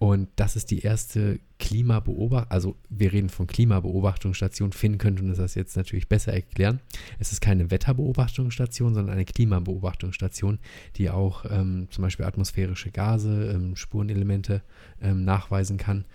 Und 0.01 0.31
das 0.37 0.57
ist 0.57 0.71
die 0.71 0.79
erste 0.79 1.41
Klimabeobachtung, 1.59 2.51
also 2.51 2.77
wir 2.89 3.13
reden 3.13 3.29
von 3.29 3.47
Klimabeobachtungsstation. 3.47 4.73
Finn 4.73 4.97
könnte 4.97 5.23
uns 5.23 5.37
das 5.37 5.55
jetzt 5.55 5.77
natürlich 5.77 6.09
besser 6.09 6.33
erklären. 6.33 6.81
Es 7.19 7.33
ist 7.33 7.43
keine 7.43 7.71
Wetterbeobachtungsstation, 7.71 8.95
sondern 8.95 9.13
eine 9.13 9.27
Klimabeobachtungsstation, 9.27 10.59
die 10.97 11.11
auch 11.11 11.45
ähm, 11.51 11.89
zum 11.91 12.01
Beispiel 12.01 12.25
atmosphärische 12.25 12.91
Gase, 12.91 13.53
ähm, 13.55 13.77
Spurenelemente 13.77 14.63
ähm, 15.03 15.27
nachweisen 15.27 15.77
kann. 15.77 16.07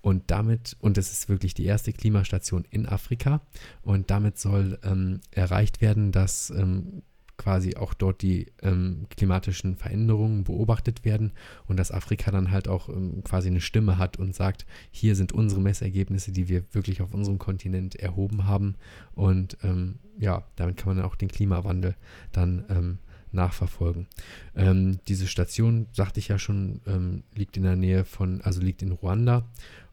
Und 0.00 0.30
damit, 0.30 0.78
und 0.80 0.96
das 0.96 1.12
ist 1.12 1.28
wirklich 1.28 1.52
die 1.52 1.66
erste 1.66 1.92
Klimastation 1.92 2.64
in 2.70 2.86
Afrika, 2.86 3.42
und 3.82 4.10
damit 4.10 4.38
soll 4.38 4.78
ähm, 4.84 5.20
erreicht 5.32 5.82
werden, 5.82 6.12
dass 6.12 6.48
ähm, 6.48 7.02
quasi 7.36 7.76
auch 7.76 7.94
dort 7.94 8.22
die 8.22 8.52
ähm, 8.62 9.06
klimatischen 9.10 9.76
Veränderungen 9.76 10.44
beobachtet 10.44 11.04
werden 11.04 11.32
und 11.66 11.78
dass 11.78 11.90
Afrika 11.90 12.30
dann 12.30 12.50
halt 12.50 12.68
auch 12.68 12.88
ähm, 12.88 13.22
quasi 13.24 13.48
eine 13.48 13.60
Stimme 13.60 13.98
hat 13.98 14.18
und 14.18 14.34
sagt, 14.34 14.66
hier 14.90 15.16
sind 15.16 15.32
unsere 15.32 15.60
Messergebnisse, 15.60 16.32
die 16.32 16.48
wir 16.48 16.64
wirklich 16.72 17.02
auf 17.02 17.12
unserem 17.12 17.38
Kontinent 17.38 17.96
erhoben 17.96 18.46
haben 18.46 18.76
und 19.14 19.58
ähm, 19.62 19.98
ja, 20.18 20.44
damit 20.56 20.76
kann 20.76 20.96
man 20.96 21.04
auch 21.04 21.16
den 21.16 21.28
Klimawandel 21.28 21.96
dann 22.32 22.64
ähm, 22.68 22.98
nachverfolgen. 23.32 24.06
Ähm, 24.54 25.00
diese 25.08 25.26
Station, 25.26 25.88
sagte 25.92 26.20
ich 26.20 26.28
ja 26.28 26.38
schon, 26.38 26.80
ähm, 26.86 27.24
liegt 27.34 27.56
in 27.56 27.64
der 27.64 27.76
Nähe 27.76 28.04
von, 28.04 28.40
also 28.42 28.60
liegt 28.60 28.82
in 28.82 28.92
Ruanda 28.92 29.48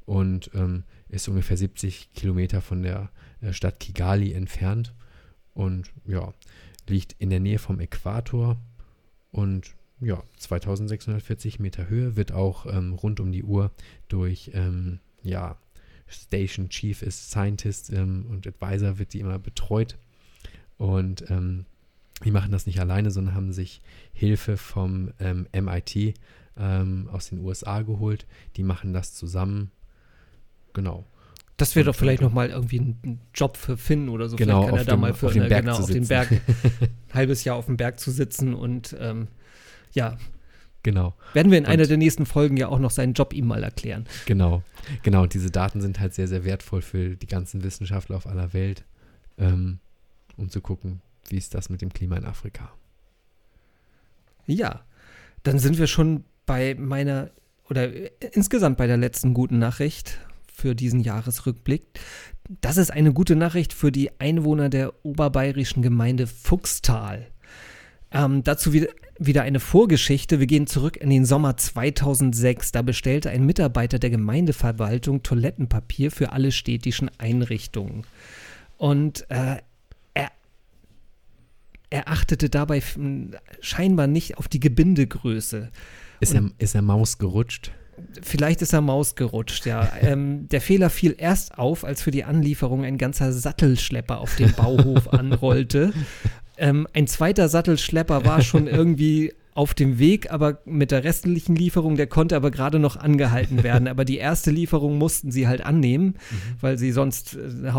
und 0.06 0.52
ist 1.12 1.28
ungefähr 1.28 1.58
70 1.58 2.14
Kilometer 2.14 2.62
von 2.62 2.82
der 2.82 3.12
äh, 3.42 3.54
Stadt 3.54 3.80
Kigali 3.80 4.34
entfernt 4.34 4.94
und 5.54 5.92
ja, 6.06 6.34
liegt 6.88 7.16
in 7.20 7.30
der 7.30 7.40
Nähe 7.40 7.60
vom 7.60 7.80
Äquator 7.80 8.58
und 9.32 9.76
ja, 10.00 10.24
2640 10.38 11.60
Meter 11.60 11.88
Höhe, 11.88 12.16
wird 12.16 12.32
auch 12.32 12.66
ähm, 12.66 12.94
rund 12.94 13.20
um 13.20 13.32
die 13.32 13.44
Uhr 13.44 13.72
durch 14.08 14.52
ähm, 14.54 15.00
ja, 15.22 15.58
Station 16.08 16.70
Chief 16.70 17.02
ist 17.02 17.30
Scientist 17.30 17.92
ähm, 17.92 18.26
und 18.30 18.48
Advisor 18.48 18.98
wird 18.98 19.14
die 19.14 19.20
immer 19.20 19.40
betreut. 19.40 19.98
Und 20.78 21.30
ähm, 21.30 21.66
die 22.26 22.32
machen 22.32 22.52
das 22.52 22.66
nicht 22.66 22.80
alleine, 22.80 23.12
sondern 23.12 23.36
haben 23.36 23.54
sich 23.54 23.82
Hilfe 24.12 24.58
vom 24.58 25.12
MIT 25.20 25.96
ähm, 25.96 26.14
ähm, 26.58 27.10
aus 27.12 27.30
den 27.30 27.40
USA 27.40 27.82
geholt. 27.82 28.26
Die 28.56 28.64
machen 28.64 28.94
das 28.94 29.14
zusammen. 29.14 29.72
Genau. 30.74 31.06
Das 31.62 31.76
wäre 31.76 31.86
doch 31.86 31.96
vielleicht 31.96 32.22
nochmal 32.22 32.50
irgendwie 32.50 32.80
ein 32.80 33.22
Job 33.34 33.56
für 33.58 33.78
Finn 33.78 34.10
oder 34.10 34.28
so. 34.30 34.36
Genau, 34.36 34.64
vielleicht 34.64 34.70
kann 34.70 34.80
er 34.80 34.86
da 34.86 34.92
dem, 34.94 35.00
mal 35.02 35.14
für 35.14 35.28
auf 35.28 35.36
eine, 35.36 35.48
Berg 35.48 35.66
genau, 35.66 35.78
auf 35.78 35.86
den. 35.92 36.08
Berg, 36.08 36.32
ein 36.32 36.42
halbes 37.14 37.44
Jahr 37.44 37.56
auf 37.56 37.68
dem 37.68 37.78
Berg 37.78 38.00
zu 38.00 38.12
sitzen 38.12 38.54
und 38.54 38.96
ähm, 39.00 39.28
ja, 39.94 40.18
Genau, 40.84 41.14
werden 41.34 41.52
wir 41.52 41.60
in 41.60 41.66
Und- 41.66 41.70
einer 41.70 41.86
der 41.86 41.98
nächsten 41.98 42.26
Folgen 42.26 42.58
ja 42.58 42.68
auch 42.68 42.80
noch 42.80 42.90
seinen 42.90 43.14
Job 43.14 43.34
ihm 43.34 43.46
mal 43.46 43.64
erklären. 43.64 44.08
genau, 44.26 44.64
genau. 45.04 45.22
Und 45.22 45.36
diese 45.36 45.52
Daten 45.52 45.80
sind 45.80 46.00
halt 46.00 46.16
sehr, 46.16 46.28
sehr 46.28 46.44
wertvoll 46.44 46.82
für 46.82 47.16
die 47.16 47.28
ganzen 47.28 47.64
Wissenschaftler 47.64 48.18
auf 48.18 48.26
aller 48.26 48.52
Welt, 48.54 48.84
ähm, 49.38 49.78
um 50.38 50.50
zu 50.50 50.60
gucken, 50.60 51.02
wie 51.30 51.38
ist 51.38 51.54
das 51.54 51.70
mit 51.70 51.82
dem 51.84 51.94
Klima 51.94 52.18
in 52.18 52.26
Afrika. 52.26 52.72
Ja, 54.48 54.82
dann 55.44 55.60
sind 55.60 55.78
wir 55.78 55.86
schon 55.86 56.24
bei 56.48 56.74
meiner 56.74 57.30
oder 57.70 57.94
äh, 57.94 58.10
insgesamt 58.32 58.78
bei 58.78 58.88
der 58.88 58.98
letzten 58.98 59.36
guten 59.36 59.60
Nachricht 59.60 60.18
für 60.54 60.76
diesen 60.76 61.00
Jahresrückblick. 61.00 62.00
Das 62.60 62.78
ist 62.78 62.92
eine 62.92 63.14
gute 63.14 63.36
Nachricht 63.36 63.74
für 63.74 63.92
die 63.92 64.20
Einwohner 64.20 64.70
der 64.70 64.94
oberbayerischen 65.06 65.82
Gemeinde 65.82 66.28
Fuchstal. 66.28 67.28
Ähm, 68.12 68.44
dazu 68.44 68.74
wieder, 68.74 68.88
wieder 69.18 69.44
eine 69.44 69.60
Vorgeschichte. 69.60 70.40
Wir 70.40 70.48
gehen 70.48 70.68
zurück 70.68 70.98
in 70.98 71.10
den 71.10 71.26
Sommer 71.26 71.56
2006. 71.56 72.72
Da 72.74 72.82
bestellte 72.82 73.30
ein 73.30 73.46
Mitarbeiter 73.46 74.00
der 74.00 74.10
Gemeindeverwaltung 74.10 75.24
Toilettenpapier 75.24 76.12
für 76.12 76.34
alle 76.34 76.52
städtischen 76.52 77.10
Einrichtungen. 77.18 78.04
Und 78.78 79.30
äh, 79.30 79.58
er, 80.14 80.32
er 81.90 82.10
achtete 82.10 82.50
dabei 82.50 82.82
scheinbar 83.62 84.08
nicht 84.08 84.38
auf 84.38 84.48
die 84.48 84.60
Gebindegröße. 84.60 85.72
Ist 86.20 86.34
er, 86.34 86.50
ist 86.58 86.76
er 86.76 86.82
Maus 86.82 87.18
gerutscht? 87.18 87.72
Vielleicht 88.22 88.62
ist 88.62 88.74
er 88.74 88.82
Maus 88.82 89.16
gerutscht, 89.16 89.66
ja. 89.66 89.90
ähm, 90.02 90.48
der 90.50 90.62
Fehler 90.62 90.90
fiel 90.90 91.16
erst 91.18 91.58
auf, 91.58 91.84
als 91.84 92.02
für 92.02 92.12
die 92.12 92.24
Anlieferung 92.24 92.84
ein 92.84 92.98
ganzer 92.98 93.32
Sattelschlepper 93.32 94.20
auf 94.20 94.36
den 94.36 94.54
Bauhof 94.54 95.12
anrollte. 95.14 95.94
Ähm, 96.58 96.88
ein 96.94 97.08
zweiter 97.08 97.50
Sattelschlepper 97.50 98.26
war 98.26 98.42
schon 98.42 98.68
irgendwie 98.68 99.34
auf 99.54 99.74
dem 99.74 100.00
Weg, 100.00 100.32
aber 100.32 100.60
mit 100.66 100.92
der 100.92 101.04
restlichen 101.04 101.56
Lieferung, 101.56 101.98
der 101.98 102.08
konnte 102.08 102.36
aber 102.38 102.52
gerade 102.52 102.80
noch 102.80 102.96
angehalten 102.96 103.64
werden. 103.64 103.88
Aber 103.88 104.06
die 104.06 104.18
erste 104.18 104.50
Lieferung 104.50 104.98
mussten 104.98 105.32
sie 105.32 105.48
halt 105.48 105.66
annehmen, 105.66 106.16
weil 106.62 106.78
sie 106.78 106.92
sonst 106.92 107.36
äh, 107.36 107.72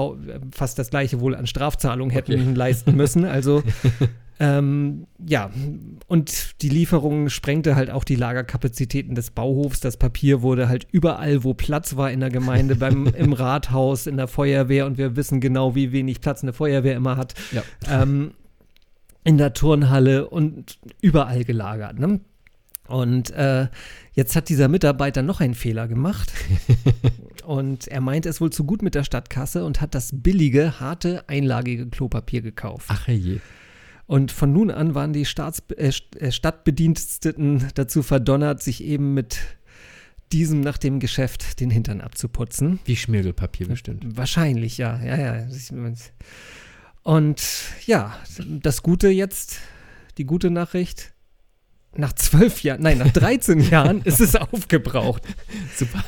fast 0.53 0.79
das 0.79 0.91
gleiche 0.91 1.21
wohl 1.21 1.35
an 1.35 1.47
Strafzahlung 1.47 2.11
hätten 2.11 2.33
Okay. 2.33 2.53
leisten 2.55 2.95
müssen. 2.95 3.25
Also 3.25 3.63
ähm, 4.43 5.07
ja, 5.25 5.53
und 6.09 6.61
die 6.63 6.69
Lieferung 6.69 7.29
sprengte 7.29 7.77
halt 7.77 7.91
auch 7.91 8.03
die 8.03 8.17
Lagerkapazitäten 8.17 9.15
des 9.15 9.31
Bauhofs. 9.31 9.79
Das 9.79 9.97
Papier 9.97 10.43
wurde 10.43 10.69
halt 10.69 10.89
überall, 10.91 11.45
wo 11.45 11.55
Platz 11.55 11.95
war 11.95 12.11
in 12.11 12.19
der 12.19 12.29
Gemeinde, 12.31 12.75
beim, 12.75 13.07
im 13.17 13.35
Rathaus, 13.35 14.09
in 14.09 14.17
der 14.17 14.27
Feuerwehr 14.27 14.87
und 14.87 14.99
wir 14.99 15.15
wissen 15.15 15.41
genau, 15.41 15.77
wie 15.77 15.93
wenig 15.93 16.21
Platz 16.21 16.43
eine 16.43 16.53
Feuerwehr 16.53 16.97
immer 16.97 17.17
hat, 17.17 17.35
Ja. 17.53 17.63
ähm, 17.89 18.33
in 19.23 19.39
der 19.39 19.53
Turnhalle 19.53 20.29
und 20.29 20.81
überall 21.01 21.45
gelagert. 21.45 22.01
Ne? 22.01 22.19
Und 22.89 23.31
äh, 23.31 23.69
jetzt 24.15 24.35
hat 24.35 24.49
dieser 24.49 24.67
Mitarbeiter 24.67 25.23
noch 25.23 25.41
einen 25.41 25.55
Fehler 25.55 25.87
gemacht. 25.87 26.33
und 27.47 27.87
er 27.87 28.01
meinte 28.01 28.29
es 28.29 28.41
wohl 28.41 28.51
zu 28.51 28.65
gut 28.65 28.83
mit 28.83 28.97
der 28.97 29.05
Stadtkasse 29.05 29.65
und 29.65 29.81
hat 29.81 29.95
das 29.95 30.11
billige, 30.13 30.81
harte, 30.81 31.29
einlagige 31.29 31.87
Klopapier 31.87 32.43
gekauft. 32.43 32.87
Ach 32.89 33.07
je. 33.07 33.39
Und 34.13 34.31
von 34.31 34.53
nun 34.53 34.71
an 34.71 34.95
waren 34.95 35.15
die 35.15 35.25
Staats 35.25 35.63
äh, 35.75 35.91
äh, 36.19 36.31
Stadtbediensteten 36.31 37.69
dazu 37.75 38.03
verdonnert, 38.03 38.63
sich 38.63 38.85
eben 38.85 39.15
mit 39.15 39.39
diesem 40.33 40.61
nach 40.61 40.77
dem 40.77 41.01
Geschäft 41.01 41.61
den 41.61 41.71
Hintern 41.71 42.03
abzuputzen. 42.03 42.79
Wie 42.85 42.95
Schmirgelpapier 42.95 43.69
bestimmt. 43.69 44.05
Wahrscheinlich, 44.15 44.77
ja, 44.77 45.03
ja, 45.03 45.17
ja. 45.17 45.49
Und 47.03 47.43
ja, 47.87 48.15
das 48.47 48.83
Gute 48.83 49.09
jetzt, 49.09 49.61
die 50.19 50.27
gute 50.27 50.51
Nachricht, 50.51 51.15
nach 51.97 52.13
zwölf 52.13 52.63
Jahren, 52.63 52.83
nein, 52.83 52.99
nach 52.99 53.13
13 53.13 53.61
Jahren 53.71 54.03
ist 54.03 54.21
es 54.21 54.37
aufgebraucht. 54.37 55.23
Super. 55.75 56.05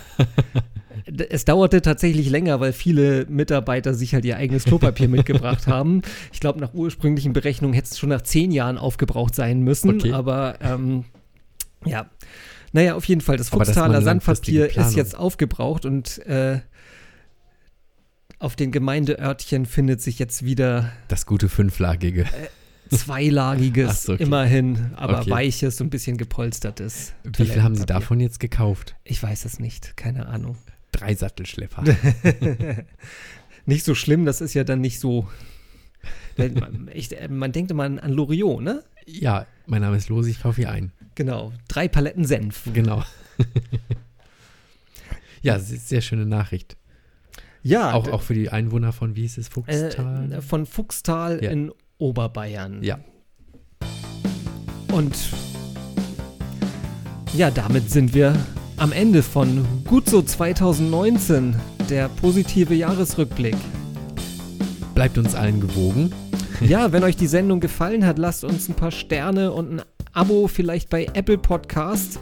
Es 1.29 1.45
dauerte 1.45 1.83
tatsächlich 1.83 2.31
länger, 2.31 2.61
weil 2.61 2.73
viele 2.73 3.27
Mitarbeiter 3.29 3.93
sich 3.95 4.15
halt 4.15 4.25
ihr 4.25 4.37
eigenes 4.37 4.65
Klopapier 4.65 5.09
mitgebracht 5.09 5.67
haben. 5.67 6.03
Ich 6.33 6.41
glaube, 6.41 6.61
nach 6.61 6.73
ursprünglichen 6.73 7.33
Berechnungen 7.33 7.75
hätte 7.75 7.89
es 7.91 7.99
schon 7.99 8.09
nach 8.09 8.23
zehn 8.23 8.51
Jahren 8.51 8.79
aufgebraucht 8.79 9.35
sein 9.35 9.61
müssen. 9.61 9.91
Okay. 10.01 10.13
Aber 10.13 10.59
ähm, 10.63 11.05
ja, 11.85 12.09
naja, 12.73 12.95
auf 12.95 13.05
jeden 13.05 13.21
Fall, 13.21 13.37
das 13.37 13.51
Fuchstaler 13.51 14.03
Sandpapier 14.03 14.77
ist 14.77 14.97
jetzt 14.97 15.17
aufgebraucht 15.17 15.85
und 15.85 16.19
äh, 16.27 16.61
auf 18.39 18.57
den 18.57 18.73
Gemeindeörtchen 18.73 19.67
findet 19.67 20.01
sich 20.03 20.19
jetzt 20.19 20.45
wieder 20.45 20.91
Das 21.09 21.25
gute 21.27 21.49
Fünflagige. 21.49 22.27
zweilagiges, 22.91 23.91
Ach 23.91 23.95
so, 23.97 24.13
okay. 24.15 24.23
immerhin, 24.25 24.91
aber 24.97 25.21
Okay. 25.21 25.31
weiches 25.31 25.81
und 25.81 25.87
ein 25.89 25.91
bisschen 25.91 26.17
gepolstertes. 26.17 27.13
Wie 27.25 27.47
viel 27.47 27.63
haben 27.63 27.75
Sie 27.75 27.87
davon 27.87 28.21
jetzt 28.21 28.41
gekauft? 28.41 28.97
Ich 29.05 29.23
weiß 29.23 29.45
es 29.45 29.59
nicht, 29.61 29.97
keine 29.97 30.27
Ahnung. 30.27 30.57
Drei 30.95 31.15
Sattelschlepper. 31.15 31.85
nicht 33.67 33.85
so 33.85 33.95
schlimm, 33.95 34.25
das 34.25 34.41
ist 34.41 34.55
ja 34.55 34.65
dann 34.65 34.81
nicht 34.81 35.01
so. 35.01 35.29
Man- 36.37 36.91
Ich, 36.95 37.19
äh, 37.19 37.29
man 37.29 37.53
denkt 37.53 37.71
immer 37.71 37.85
an, 37.85 37.99
an 37.99 38.13
Loriot, 38.13 38.63
ne? 38.63 38.85
ja, 39.07 39.47
mein 39.67 39.83
Name 39.83 39.97
ist 39.97 40.09
Losi, 40.09 40.31
ich 40.31 40.41
kaufe 40.43 40.57
hier 40.63 40.71
ein. 40.71 40.93
Genau. 41.15 41.53
Drei 41.69 41.89
Paletten 41.89 42.25
Senf. 42.25 42.69
Genau. 42.73 43.03
ja, 45.43 45.59
se- 45.59 45.77
sehr 45.77 46.01
schöne 46.01 46.27
Nachricht. 46.27 46.77
Ja, 47.63 47.93
Auch, 47.95 48.09
auch 48.09 48.23
für 48.23 48.35
die 48.35 48.51
Einwohner 48.51 48.93
von, 48.93 49.17
wie 49.17 49.23
hieß 49.23 49.39
es, 49.39 49.49
Fuchstal? 49.49 50.33
äh, 50.33 50.41
von 50.43 50.67
Fuchstal 50.67 51.43
Ja. 51.43 51.51
in 51.51 51.73
Oberbayern. 51.99 52.83
ja, 52.83 52.99
Und 54.93 55.15
ja, 57.35 57.51
damit 57.51 57.91
sind 57.91 58.15
wir 58.15 58.37
am 58.77 58.93
Ende 58.93 59.23
von 59.23 59.67
Gut 59.85 60.09
so 60.09 60.23
2019, 60.23 61.55
der 61.91 62.09
positive 62.09 62.75
Jahresrückblick. 62.75 63.57
bleibt 64.95 65.19
uns 65.19 65.35
allen 65.35 65.61
gewogen. 65.61 66.13
Ja, 66.61 66.93
wenn 66.93 67.03
euch 67.03 67.17
die 67.17 67.27
Sendung 67.27 67.59
gefallen 67.59 68.07
hat, 68.07 68.17
lasst 68.17 68.45
uns 68.45 68.69
ein 68.69 68.75
paar 68.75 68.93
Sterne 68.93 69.51
und 69.51 69.73
ein 69.73 69.83
Abo 70.13 70.47
vielleicht 70.47 70.89
bei 70.89 71.07
Apple 71.13 71.37
Podcast. 71.37 72.21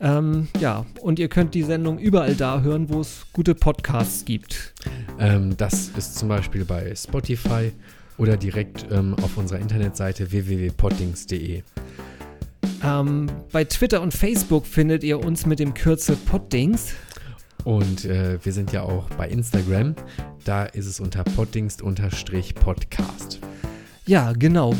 Ähm, 0.00 0.46
ja, 0.60 0.86
und 1.00 1.18
ihr 1.18 1.28
könnt 1.28 1.52
die 1.54 1.64
Sendung 1.64 1.98
überall 1.98 2.36
da 2.36 2.60
hören, 2.60 2.88
wo 2.88 3.00
es 3.00 3.26
gute 3.32 3.56
Podcasts 3.56 4.24
gibt. 4.24 4.74
Ähm, 5.18 5.56
das 5.56 5.90
ist 5.96 6.16
zum 6.18 6.28
Beispiel 6.28 6.64
bei 6.64 6.94
Spotify 6.94 7.72
oder 8.16 8.36
direkt 8.36 8.86
ähm, 8.92 9.16
auf 9.20 9.36
unserer 9.36 9.58
Internetseite 9.58 10.30
www.poddings.de. 10.30 11.62
Ähm, 12.84 13.30
bei 13.52 13.64
Twitter 13.64 14.02
und 14.02 14.12
Facebook 14.12 14.66
findet 14.66 15.04
ihr 15.04 15.24
uns 15.24 15.46
mit 15.46 15.58
dem 15.58 15.74
Kürzel 15.74 16.16
Poddings. 16.16 16.92
Und 17.64 18.04
äh, 18.04 18.44
wir 18.44 18.52
sind 18.52 18.72
ja 18.72 18.82
auch 18.82 19.08
bei 19.10 19.28
Instagram. 19.28 19.94
Da 20.44 20.64
ist 20.64 20.86
es 20.86 20.98
unter 20.98 21.22
poddingst-podcast. 21.22 23.40
Ja, 24.06 24.32
genau. 24.32 24.74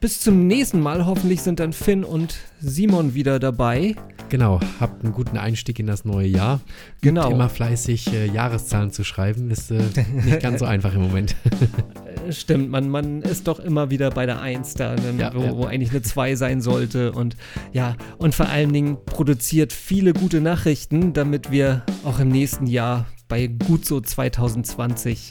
Bis 0.00 0.20
zum 0.20 0.48
nächsten 0.48 0.80
Mal. 0.80 1.06
Hoffentlich 1.06 1.42
sind 1.42 1.60
dann 1.60 1.72
Finn 1.72 2.02
und 2.02 2.36
Simon 2.60 3.14
wieder 3.14 3.38
dabei. 3.38 3.94
Genau, 4.34 4.58
habt 4.80 5.04
einen 5.04 5.12
guten 5.12 5.38
Einstieg 5.38 5.78
in 5.78 5.86
das 5.86 6.04
neue 6.04 6.26
Jahr. 6.26 6.60
Genau. 7.02 7.30
Immer 7.30 7.48
fleißig 7.48 8.12
äh, 8.12 8.26
Jahreszahlen 8.26 8.90
zu 8.90 9.04
schreiben, 9.04 9.48
ist 9.48 9.70
äh, 9.70 9.80
nicht 10.24 10.40
ganz 10.40 10.58
so 10.58 10.64
einfach 10.64 10.92
im 10.92 11.02
Moment. 11.02 11.36
Stimmt, 12.30 12.68
man, 12.68 12.88
man 12.88 13.22
ist 13.22 13.46
doch 13.46 13.60
immer 13.60 13.90
wieder 13.90 14.10
bei 14.10 14.26
der 14.26 14.40
1 14.40 14.74
da, 14.74 14.96
ne, 14.96 15.14
Ja, 15.18 15.32
wo, 15.32 15.40
ja. 15.40 15.56
wo 15.56 15.64
eigentlich 15.66 15.90
eine 15.90 16.02
2 16.02 16.34
sein 16.34 16.60
sollte. 16.62 17.12
Und 17.12 17.36
ja, 17.72 17.94
und 18.18 18.34
vor 18.34 18.48
allen 18.48 18.72
Dingen 18.72 18.98
produziert 19.06 19.72
viele 19.72 20.12
gute 20.12 20.40
Nachrichten, 20.40 21.12
damit 21.12 21.52
wir 21.52 21.84
auch 22.02 22.18
im 22.18 22.30
nächsten 22.30 22.66
Jahr 22.66 23.06
bei 23.28 23.46
gut 23.46 23.84
so 23.86 24.00
2020 24.00 25.30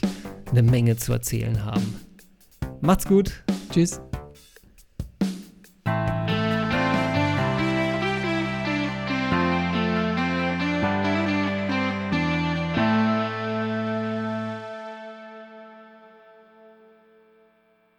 eine 0.50 0.62
Menge 0.62 0.96
zu 0.96 1.12
erzählen 1.12 1.62
haben. 1.62 1.94
Macht's 2.80 3.04
gut. 3.04 3.44
Tschüss. 3.70 4.00